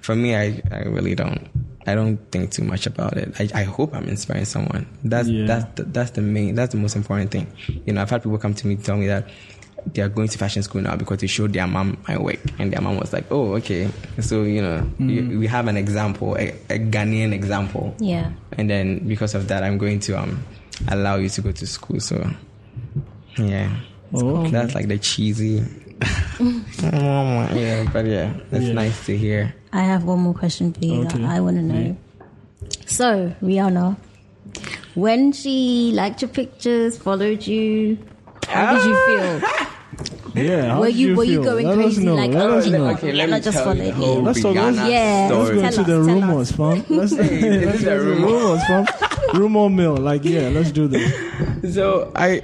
[0.00, 1.48] for me i i really don't
[1.86, 5.46] i don't think too much about it i, I hope i'm inspiring someone that's Yeah.
[5.46, 7.46] that's the, that's the main that's the most important thing
[7.86, 9.28] you know i've had people come to me tell me that
[9.94, 12.72] they are going to fashion school now because they showed their mom my work and
[12.72, 13.88] their mom was like oh okay
[14.20, 15.08] so you know Mm.
[15.30, 18.32] you, we have an example a, a ghanaian example Yeah.
[18.58, 20.42] and then because of that i'm going to um
[20.88, 22.16] allow you to go to school so
[23.38, 23.70] yeah
[24.14, 24.50] Oh, okay.
[24.50, 25.62] that's like the cheesy
[26.80, 28.72] yeah but yeah that's Yeah.
[28.72, 31.18] nice to hear I have one more question for you Okay.
[31.18, 31.96] that I want to know.
[32.86, 33.96] So, Rihanna,
[34.94, 37.98] when she liked your pictures, followed you,
[38.48, 39.40] how did you feel?
[40.34, 40.68] Yeah.
[40.74, 42.14] how were did you, were you going Let crazy know.
[42.14, 42.86] like, Let oh, us know.
[42.90, 44.22] okay let me Rihanna just tell you followed the whole?
[44.22, 45.28] Let's talk- let's- Rihanna Yeah.
[45.30, 46.84] Let's story go Tell into us, the rumors, fam.
[46.96, 48.86] Let's, this let's go to the rumors, fam.
[49.34, 49.96] Rumor mill.
[49.96, 51.74] Like, yeah, let's do this.
[51.74, 52.40] so i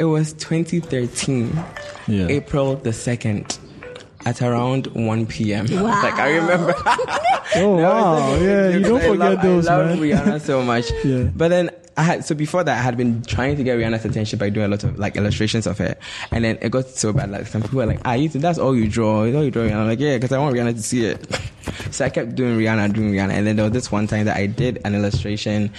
[0.00, 1.52] it was 2013
[2.08, 2.26] Yeah.
[2.28, 3.58] april the 2nd
[4.26, 5.66] at around 1 p.m.
[5.70, 5.82] Wow.
[6.02, 6.74] like I remember.
[7.56, 8.34] Oh, wow.
[8.36, 9.98] Yeah, you don't I forget love, those, I love man.
[9.98, 10.86] Rihanna so much.
[11.04, 11.24] Yeah.
[11.34, 14.38] But then I had so before that I had been trying to get Rihanna's attention
[14.38, 15.96] by doing a lot of like illustrations of her,
[16.30, 17.30] and then it got so bad.
[17.32, 19.24] Like some people were like, "Ah, you that's all you draw?
[19.24, 21.26] That's all you draw?" And I'm like, "Yeah, because I want Rihanna to see it."
[21.90, 24.36] so I kept doing Rihanna, doing Rihanna, and then there was this one time that
[24.36, 25.72] I did an illustration,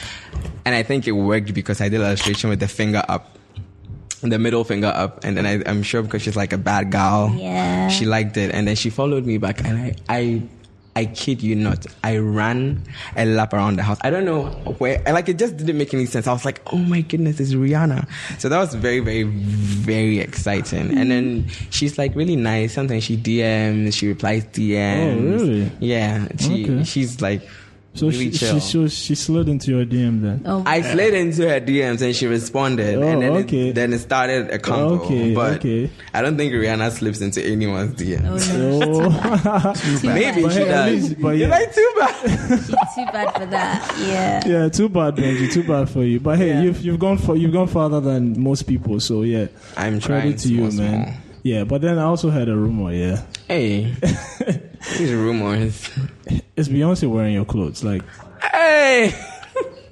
[0.66, 3.38] and I think it worked because I did an illustration with the finger up.
[4.30, 7.34] The middle finger up, and then I, I'm sure because she's like a bad gal,
[7.36, 7.88] Yeah.
[7.90, 10.44] she liked it, and then she followed me back, and I, I,
[10.94, 12.84] I kid you not, I ran
[13.16, 13.98] a lap around the house.
[14.02, 14.48] I don't know
[14.78, 16.28] where, and like it just didn't make any sense.
[16.28, 18.08] I was like, oh my goodness, it's Rihanna.
[18.40, 20.98] So that was very, very, very exciting.
[20.98, 22.74] And then she's like really nice.
[22.74, 25.40] Sometimes she DMs, she replies DMs.
[25.40, 25.72] Oh, really?
[25.80, 26.84] Yeah, she, Okay.
[26.84, 27.42] she's like.
[27.94, 28.60] So really she, chill.
[28.62, 30.44] she, she she slid into your DM then.
[30.46, 33.70] Oh, I slid into her DMs and she responded, Oh, and then okay.
[33.70, 35.02] it, then it started a convo.
[35.02, 35.90] Okay, but okay.
[36.14, 38.50] I don't think Rihanna slips into anyone's DMs.
[38.54, 39.74] oh no.
[39.74, 40.14] Too oh.
[40.14, 40.52] Maybe bad.
[40.54, 40.92] she hey, does.
[41.10, 41.56] least- but You're yeah.
[41.58, 42.30] like too bad.
[42.60, 43.96] She's Too bad for that.
[44.00, 44.48] Yeah.
[44.48, 45.52] yeah, too bad, Benji.
[45.52, 46.20] Too bad for you.
[46.22, 46.62] But hey, Yeah.
[46.62, 49.02] you've you've gone for you've gone farther than most people.
[49.02, 50.72] So yeah, I'm trying credit to you, man.
[50.72, 51.14] small.
[51.44, 52.94] Yeah, but then I also had a rumor.
[52.94, 53.94] Yeah, Hey,
[54.98, 55.90] these rumors.
[56.56, 57.84] it's Beyonce wearing your clothes.
[57.84, 58.04] Like,
[58.52, 59.14] Hey.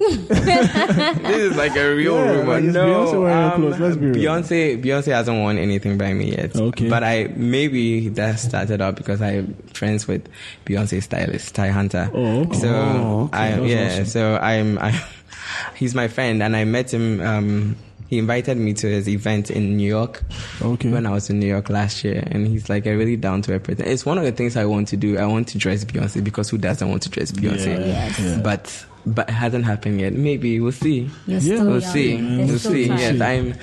[0.00, 2.44] this is like a real Yeah, rumor.
[2.54, 4.14] like no, Beyonce wearing um, clothes, let's be real.
[4.14, 6.56] Beyonce, Beyonce hasn't worn anything by me yet.
[6.56, 6.88] Okay.
[6.88, 10.26] but I maybe that started out because I'm friends with
[10.64, 12.10] Beyonce stylist Ty Hunter.
[12.14, 12.58] Oh, okay.
[12.58, 13.38] so Oh, okay.
[13.38, 14.04] I yeah, awesome.
[14.06, 15.04] so I'm I,
[15.76, 17.20] he's my friend, and I met him.
[17.20, 17.76] Um,
[18.10, 20.22] he invited me to his event in New York
[20.60, 23.40] okay, when I was in New York last year, and he's like a really down
[23.42, 23.86] to earth person.
[23.86, 25.16] It's one of the things I want to do.
[25.16, 27.78] I want to dress Beyonce because who doesn't want to dress Beyonce?
[27.86, 28.40] Yeah, yeah.
[28.42, 30.12] But but it hasn't happened yet.
[30.12, 31.08] Maybe we'll see.
[31.26, 31.54] You're Yeah.
[31.56, 31.92] still We'll young.
[31.92, 32.16] see.
[32.16, 32.36] man.
[32.38, 32.88] There's We'll still see.
[32.88, 32.98] time.
[32.98, 33.54] Yes, I'm.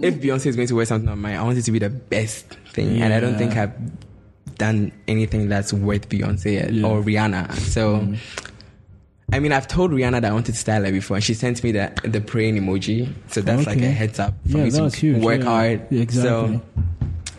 [0.04, 1.90] If Beyonce is going to wear something on mine, I want it to be the
[1.90, 3.74] best thing, and I don't think I've
[4.56, 6.86] done anything that's worth Beyonce yet, Yeah.
[6.86, 7.52] or Rihanna.
[7.54, 7.96] So.
[7.98, 8.14] Mm-hmm.
[9.32, 11.62] I mean, I've told Rihanna that I wanted to style her before, and she sent
[11.64, 13.12] me the the praying emoji.
[13.28, 15.44] So that's like a heads up for Yeah, me to huge, work yeah.
[15.46, 15.86] hard.
[15.90, 16.60] Yeah, exactly.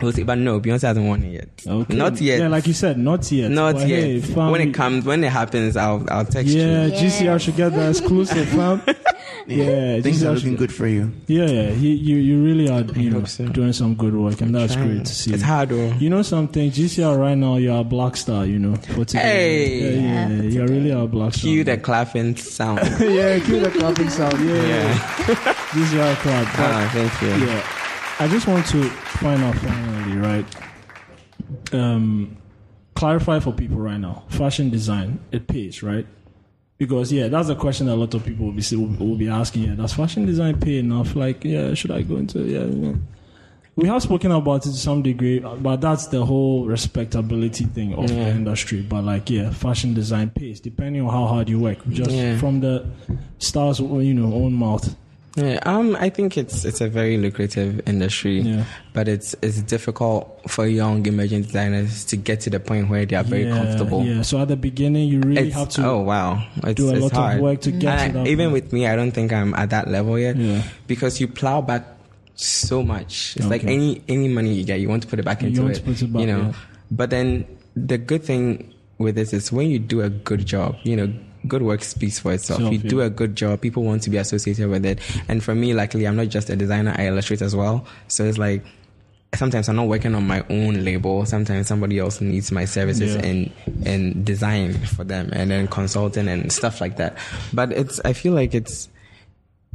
[0.00, 0.24] So see.
[0.24, 1.48] But no, Beyonce hasn't won it yet.
[1.66, 2.40] okay, Not yet.
[2.40, 3.50] Yeah, like you said, not yet.
[3.50, 4.02] Not But yet.
[4.02, 6.60] hey, when it comes, when it happens, I'll I'll text you.
[6.60, 6.88] Yeah.
[6.90, 8.82] GCR should get the exclusive, fam.
[9.48, 11.12] yeah, Things are looking good for you.
[11.26, 13.46] Yeah, yeah, you, you you really are you know, so.
[13.46, 14.94] doing some good work, and that's Trying.
[14.94, 15.32] great to see.
[15.34, 15.92] It's hard though.
[15.98, 18.44] You know something, GCR right now, you're a black star.
[18.44, 19.20] You know, for today.
[19.20, 20.00] Hey.
[20.00, 21.42] yeah, yeah, you're really a black star.
[21.48, 22.78] Cue the clapping sound.
[23.00, 24.38] yeah, cue the clapping sound.
[24.46, 24.88] Yeah, yeah.
[24.88, 25.54] yeah.
[25.74, 26.56] GCR clap.
[26.56, 27.46] But, Ah, thank you.
[27.46, 28.84] yeah, I just want to
[29.20, 30.46] find out finally, right?
[31.72, 32.36] Um,
[32.94, 34.24] clarify for people right now.
[34.28, 36.06] Fashion design, it pays, right?
[36.78, 39.28] Because yeah, that's a question that a lot of people will be will, will be
[39.28, 39.64] asking.
[39.64, 41.16] Yeah, does fashion design pay enough?
[41.16, 42.64] Like, yeah, should I go into yeah?
[42.64, 42.94] yeah.
[43.76, 48.08] We have spoken about it to some degree, but that's the whole respectability thing of
[48.08, 48.80] the industry.
[48.80, 51.86] But like, yeah, fashion design pays depending on how hard you work.
[51.88, 52.38] Just Yeah.
[52.38, 52.86] from the
[53.38, 54.96] stars, you know, own mouth.
[55.36, 58.64] Yeah, um, I think it's it's a very lucrative industry, Yeah.
[58.94, 63.16] but it's it's difficult for young emerging designers to get to the point where they
[63.16, 64.02] are very yeah, comfortable.
[64.02, 64.22] Yeah.
[64.22, 67.12] So at the beginning, you really It's, have to oh wow, it's, do a lot
[67.12, 67.36] hard.
[67.36, 68.26] of work to get And to that.
[68.28, 68.64] even point.
[68.64, 70.36] with me, I don't think I'm at that level yet.
[70.36, 70.62] Yeah.
[70.86, 71.84] Because you plow back
[72.34, 73.36] so much.
[73.36, 75.62] It's like any any money you get, you want to put it back You into
[75.62, 75.80] want it.
[75.80, 76.38] to put it back, you know.
[76.48, 76.52] yeah.
[76.90, 77.44] But then
[77.76, 81.12] the good thing with this is when you do a good job, you know,
[81.46, 82.60] good work speaks for itself.
[82.60, 84.98] Self, you do a good job, people want to be associated with it.
[85.28, 87.86] And for me, luckily, I'm not just a designer; I illustrate as well.
[88.08, 88.64] So it's like
[89.34, 91.26] sometimes I'm not working on my own label.
[91.26, 93.22] Sometimes somebody else needs my services Yeah.
[93.26, 93.52] and
[93.84, 97.16] and design for them, and then consulting and stuff like that.
[97.52, 98.88] But it's I feel like it's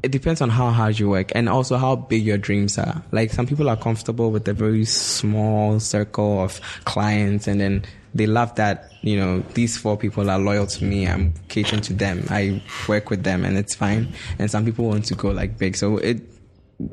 [0.04, 3.04] it depends on how hard you work and also how big your dreams are.
[3.12, 7.84] Like some people are comfortable with a very small circle of clients and then
[8.14, 11.08] they love that, you know, these four people are loyal to me.
[11.08, 12.26] I'm catering to them.
[12.30, 14.14] I work with them and it's fine.
[14.38, 15.76] And some people want to go like big.
[15.78, 16.22] So it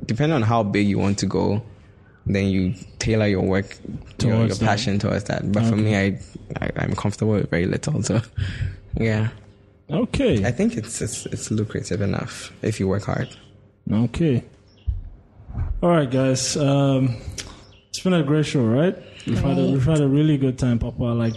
[0.07, 1.63] depends on how big you want to go.
[2.27, 3.79] Then you tailor your work,
[4.21, 5.51] your, your passion towards that.
[5.51, 6.21] But for me, I,
[6.61, 8.03] I, I'm comfortable with very little.
[8.03, 8.21] So,
[8.97, 9.31] yeah.
[9.91, 10.45] Okay.
[10.45, 13.35] I think it's, it's it's lucrative enough if you work hard.
[13.91, 14.45] Okay.
[15.83, 16.57] All right, guys.
[16.59, 17.17] Um,
[17.89, 18.95] it's been a great show, right?
[19.27, 21.03] We've had a, we've had a really good time, Papa.
[21.03, 21.35] Like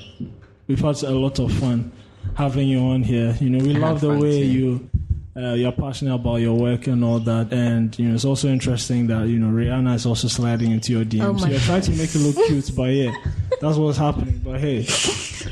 [0.68, 1.92] we've had a lot of fun
[2.36, 3.38] having you on here.
[3.40, 4.48] You know, we I love the way too.
[4.48, 4.90] you
[5.36, 7.52] uh, you're passionate about your work and all that.
[7.54, 11.06] And you know, it's also interesting that you know Rihanna is also sliding into your
[11.06, 11.24] DMs.
[11.26, 13.12] Oh my you're trying to make it look cute, but yeah,
[13.62, 14.42] that's what's happening.
[14.44, 14.86] But hey,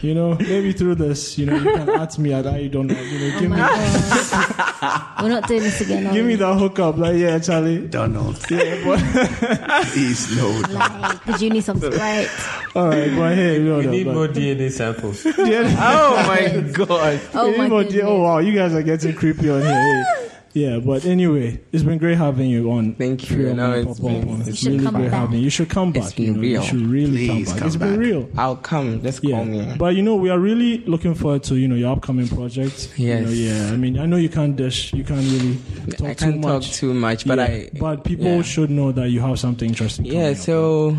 [0.01, 2.99] you know, maybe through this, you know, you can at me at I don't know.
[2.99, 5.23] You know, Oh give my me God.
[5.23, 6.13] We're not doing this again.
[6.13, 6.97] give me that hookup.
[6.97, 7.87] Like yeah, Charlie.
[7.87, 8.99] Donald, Yeah, but.
[9.91, 10.49] please no.
[10.71, 12.27] Like, did you need some Sprite?
[12.75, 15.25] All right, but hey, no, We no, need but- more DNA samples.
[15.37, 15.75] Yeah.
[15.79, 17.19] Oh my god!
[17.33, 18.03] Oh my but goodness.
[18.05, 19.69] oh wow, you guys are getting creepy on here.
[19.71, 20.25] Hey.
[20.51, 22.95] Yeah, but anyway, it's been great having you on.
[22.95, 23.35] Thank you.
[23.35, 24.37] Free Your No, Mind it's Pop Up been- on.
[24.37, 25.11] you It's really great back.
[25.11, 25.43] having you.
[25.43, 26.03] You should come back.
[26.03, 26.61] It's been you, know, you real.
[26.63, 27.57] should really Please come back.
[27.59, 28.29] come It's been real.
[28.35, 29.01] I'll come.
[29.03, 29.75] Just Yeah, call me.
[29.77, 32.93] but you know we are really looking forward to you know your upcoming project.
[32.97, 33.25] You Yes.
[33.25, 33.73] know, yeah.
[33.73, 35.57] I mean, I know you can't dish, you can't really
[35.97, 36.73] talk I can't too talk much.
[36.73, 37.69] too much, but Yeah, I.
[37.79, 38.41] but people yeah.
[38.41, 40.05] should know that you have something interesting.
[40.05, 40.37] coming Yeah, up.
[40.37, 40.97] so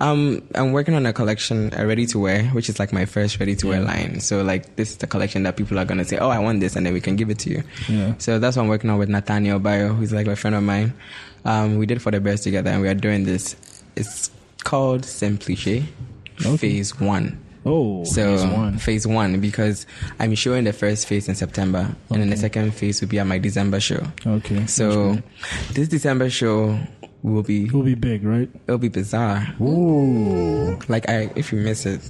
[0.00, 3.38] um, I'm working on a collection, a ready to wear, which is like my first
[3.38, 4.20] ready to wear line.
[4.20, 6.74] So like this is the collection that people are gonna say, oh, I want this,
[6.76, 7.62] and then we can give it to you.
[7.88, 8.14] Yeah.
[8.18, 10.94] So that's what I'm working on with Nathaniel Bio, who's like a friend of mine.
[11.44, 13.56] Um, we did for the best together, and we are doing this.
[13.96, 14.30] It's
[14.64, 15.86] called Simplicity
[16.58, 17.38] Phase One.
[17.66, 18.78] oh, So phase one.
[18.78, 19.86] phase one because
[20.18, 23.26] I'm showing the first phase in September, and then the second phase will be at
[23.26, 24.02] my December show.
[24.26, 25.18] Okay, So
[25.72, 26.78] this December show
[27.22, 28.48] will be it will be big, right?
[28.66, 29.46] it'll be bizarre.
[29.60, 32.00] Ooh, Like I, if you miss it,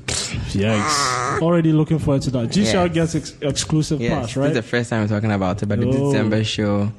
[0.54, 1.40] yikes!
[1.42, 2.50] Already looking forward to that.
[2.52, 2.94] G Shell Yes.
[2.94, 5.66] gets ex- exclusive yes, pass, this is the first time we're talking about it.
[5.66, 6.10] But the Oh.
[6.12, 6.92] December show,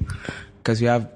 [0.57, 1.07] because we have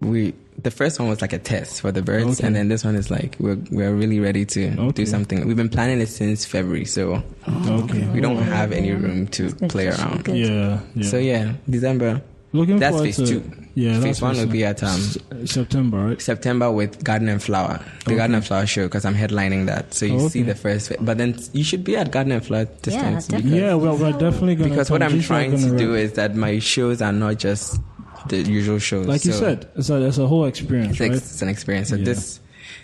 [0.00, 2.46] we the first one was like a test for the birds, Okay.
[2.46, 4.92] and then this one is like we're we're really ready to Okay.
[4.92, 5.46] do something.
[5.46, 7.82] We've been planning it since February, so oh.
[7.84, 8.06] okay.
[8.08, 10.26] we don't have any room to play around.
[10.28, 11.04] Yeah, yeah.
[11.08, 12.20] So yeah, December.
[12.52, 13.42] looking that's forward phase to two.
[13.74, 15.00] Yeah, phase one will be at um
[15.46, 16.20] September, right?
[16.20, 19.94] September with Garden and Flower, the Garden and Flower show, because I'm headlining that.
[19.94, 22.66] So you Oh, see the first, but then you should be at Garden and Flower
[22.82, 23.14] this Yeah, time.
[23.14, 23.58] definitely.
[23.60, 24.70] Yeah, well, we're definitely gonna.
[24.70, 25.02] Because what.
[25.02, 27.80] I'm trying gonna do is that my shows are not just
[28.28, 29.06] the usual shows.
[29.06, 31.12] like you said, it's a, it's a whole experience, it's, right?
[31.12, 31.88] ex- it's an experience.
[31.88, 32.04] So Yeah.
[32.04, 32.40] this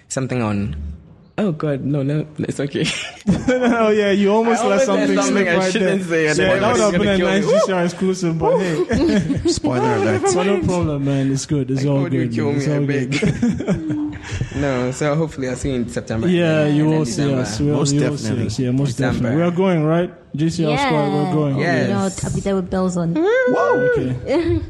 [0.09, 0.75] something on.
[1.41, 2.85] Oh God, no, no, it's okay.
[3.49, 6.35] oh yeah, you almost I let said something something slip I right shouldn't say, yeah,
[6.35, 10.23] that would have been a nice gonna kill GCR exclusive, but hey, Spoiler alert.
[10.23, 11.31] but no problem, man.
[11.31, 11.71] It's good.
[11.71, 12.33] It's I all good.
[12.35, 12.87] kill man.
[12.87, 13.69] me, It's all beg.
[13.79, 14.57] good.
[14.57, 16.27] no, so hopefully I'll see you in September.
[16.29, 17.61] Yeah, you will see us.
[17.61, 18.47] We'll, Most you will see definitely.
[18.47, 18.59] us.
[18.59, 19.13] Yeah, most December.
[19.15, 19.37] definitely.
[19.37, 20.33] We are going right.
[20.37, 20.87] GCR yeah.
[20.89, 21.59] squad, we're going.
[21.59, 21.83] Yeah.
[21.83, 22.25] You know, Yes.
[22.25, 23.15] I'll be there with bells on.
[23.17, 23.91] Whoa.
[23.97, 24.61] Okay.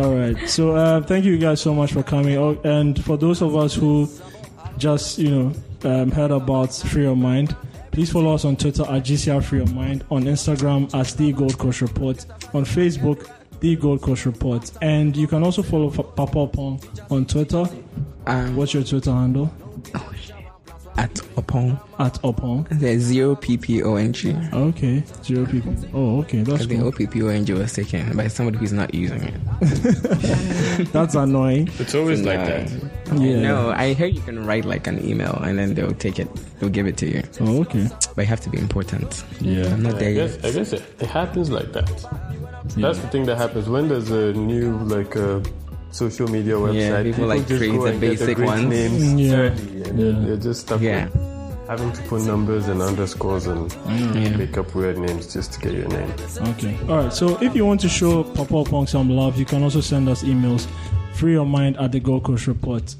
[0.00, 0.48] All right.
[0.48, 2.36] So uh, thank you guys so much for coming.
[2.36, 4.08] Oh, and for those of us who
[4.76, 5.52] just you know
[5.84, 7.56] um, heard about Free Your Mind,
[7.90, 11.58] please follow us on Twitter at GCR Free Your Mind, on Instagram at The Gold
[11.58, 12.24] Coast Report,
[12.54, 17.64] on Facebook The Gold Coast Report, and you can also follow Papa Oppong on Twitter.
[18.26, 19.52] Um, What's your Twitter handle?
[21.00, 21.80] At Opong.
[21.98, 22.66] At Opong.
[22.70, 24.36] There's zero P P O N G.
[24.52, 25.74] Okay, zero people.
[25.94, 26.88] Oh, okay, that's Because the cool.
[26.88, 29.34] O P P O N G was taken by somebody who's not using it.
[30.92, 31.68] That's annoying.
[31.78, 32.46] It's always like Nah.
[32.46, 32.70] that.
[33.20, 33.40] Yeah.
[33.40, 36.28] No, I heard you can write like an email and then they'll take it,
[36.58, 37.22] they'll give it to you.
[37.40, 37.88] Oh, okay.
[38.14, 39.24] But you have to be important.
[39.40, 39.66] Yeah.
[39.72, 40.44] I'm not I there guess, yet.
[40.44, 41.86] I guess it, it happens like that.
[42.76, 45.40] That's the thing that happens when there's a new like uh,
[45.90, 47.04] social media website.
[47.04, 48.64] people, like, just create go the and get basic great ones.
[48.64, 49.34] names Yeah.
[49.36, 51.08] early, and then they're just stuck Yeah.
[51.68, 54.14] having to put numbers and underscores and mm.
[54.24, 54.36] Yeah.
[54.36, 56.12] make up weird names just to get your name.
[56.48, 56.76] Okay.
[56.88, 57.12] All right.
[57.12, 60.22] So if you want to show Papa Oppong some love, you can also send us
[60.22, 60.66] emails.
[61.14, 62.94] Free your mind at the Gold Coast Report,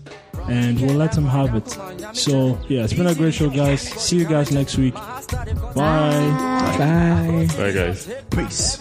[0.49, 1.69] and we'll let him have it.
[2.13, 3.81] So yeah, it's been a great show, guys.
[3.81, 4.95] See you guys next week.
[4.95, 6.75] Bye.
[6.77, 7.49] Bye.
[7.57, 8.09] Bye, guys.
[8.31, 8.79] Peace.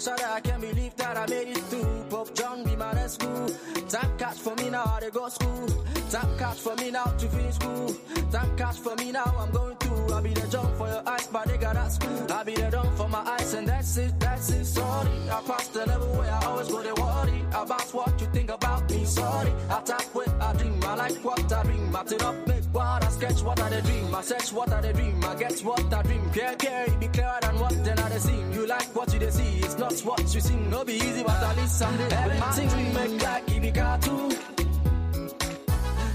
[0.00, 2.07] Shot, I can't believe that I made it through.
[2.18, 3.48] Pop John be my school.
[3.88, 5.68] Time catch for me now, I dey go school.
[6.10, 7.94] Time catch for me now to finish school.
[8.32, 9.88] Time catch for me now, I'm going to.
[10.12, 11.96] I'll be the jump for your eyes, but they got us.
[12.28, 14.64] I'll be the dump for my eyes, and that's it, that's it.
[14.64, 18.50] Sorry, I passed the level where I always go to worry about what you think
[18.50, 19.04] about me.
[19.04, 20.80] Sorry, I tap with I dream.
[20.82, 21.94] I like what I dream.
[21.94, 24.12] I it up, make what I sketch what I dey dream.
[24.12, 25.24] I search what I dey dream.
[25.24, 26.30] I get what I dream.
[26.32, 28.52] Care, care, be clearer than what then I dey seem.
[28.54, 30.56] You like what you see, it's not what you see.
[30.56, 32.07] No be easy, but at least someday.
[32.10, 34.32] Everything like cartoon.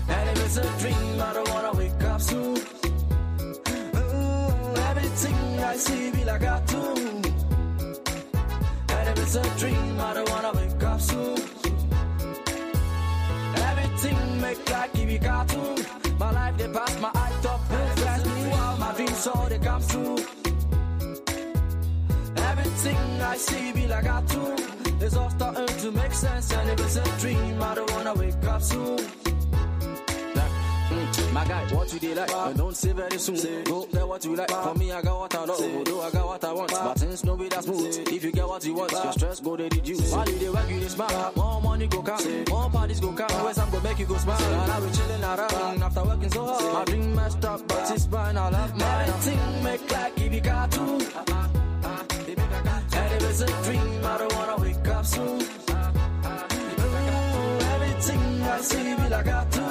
[0.10, 2.58] And it's a dream, I don't wanna wake up soon.
[4.90, 7.24] Everything I see be like a cartoon.
[8.90, 11.38] And it's a dream, I don't wanna wake up soon.
[13.56, 15.86] Everything make like cartoon.
[16.20, 16.58] My life
[17.02, 17.62] my eye top
[18.80, 20.18] my dreams all they come true.
[22.38, 24.83] Everything I see like a cartoon.
[25.04, 28.46] It's all starting to make sense, and if it's a dream, I don't wanna wake
[28.46, 28.98] up soon.
[30.94, 32.30] Mm, my guy, what you dey like?
[32.32, 33.36] But don't say very soon.
[33.36, 34.48] Say, go get what you like.
[34.48, 34.64] Bah.
[34.64, 35.58] For me, I got what I love.
[35.58, 36.72] Say, Although I got what I want.
[36.72, 36.84] Bah.
[36.86, 37.94] But things no be that smooth.
[37.94, 39.04] Say, if you get what you want, bah.
[39.04, 40.12] your stress go they reduce.
[40.12, 41.34] While you dey work, you dey smile.
[41.36, 42.20] More money go come.
[42.20, 43.44] Say, more parties go come.
[43.44, 44.38] Where's I'm go make you go smile.
[44.38, 45.86] Say, and I be chilling around bah.
[45.86, 46.62] after working so hard.
[46.62, 48.38] Say, my dream messed up, but it's fine.
[48.38, 49.10] I love mine.
[49.10, 50.82] Everything make like if you ah, ah, ah, got to.
[50.82, 52.04] Uh, uh, uh,
[52.96, 54.73] and if it's a dream, I don't wanna wait
[55.04, 55.26] soul.
[55.26, 55.44] Ooh,
[57.74, 59.63] everything I see, but I got to.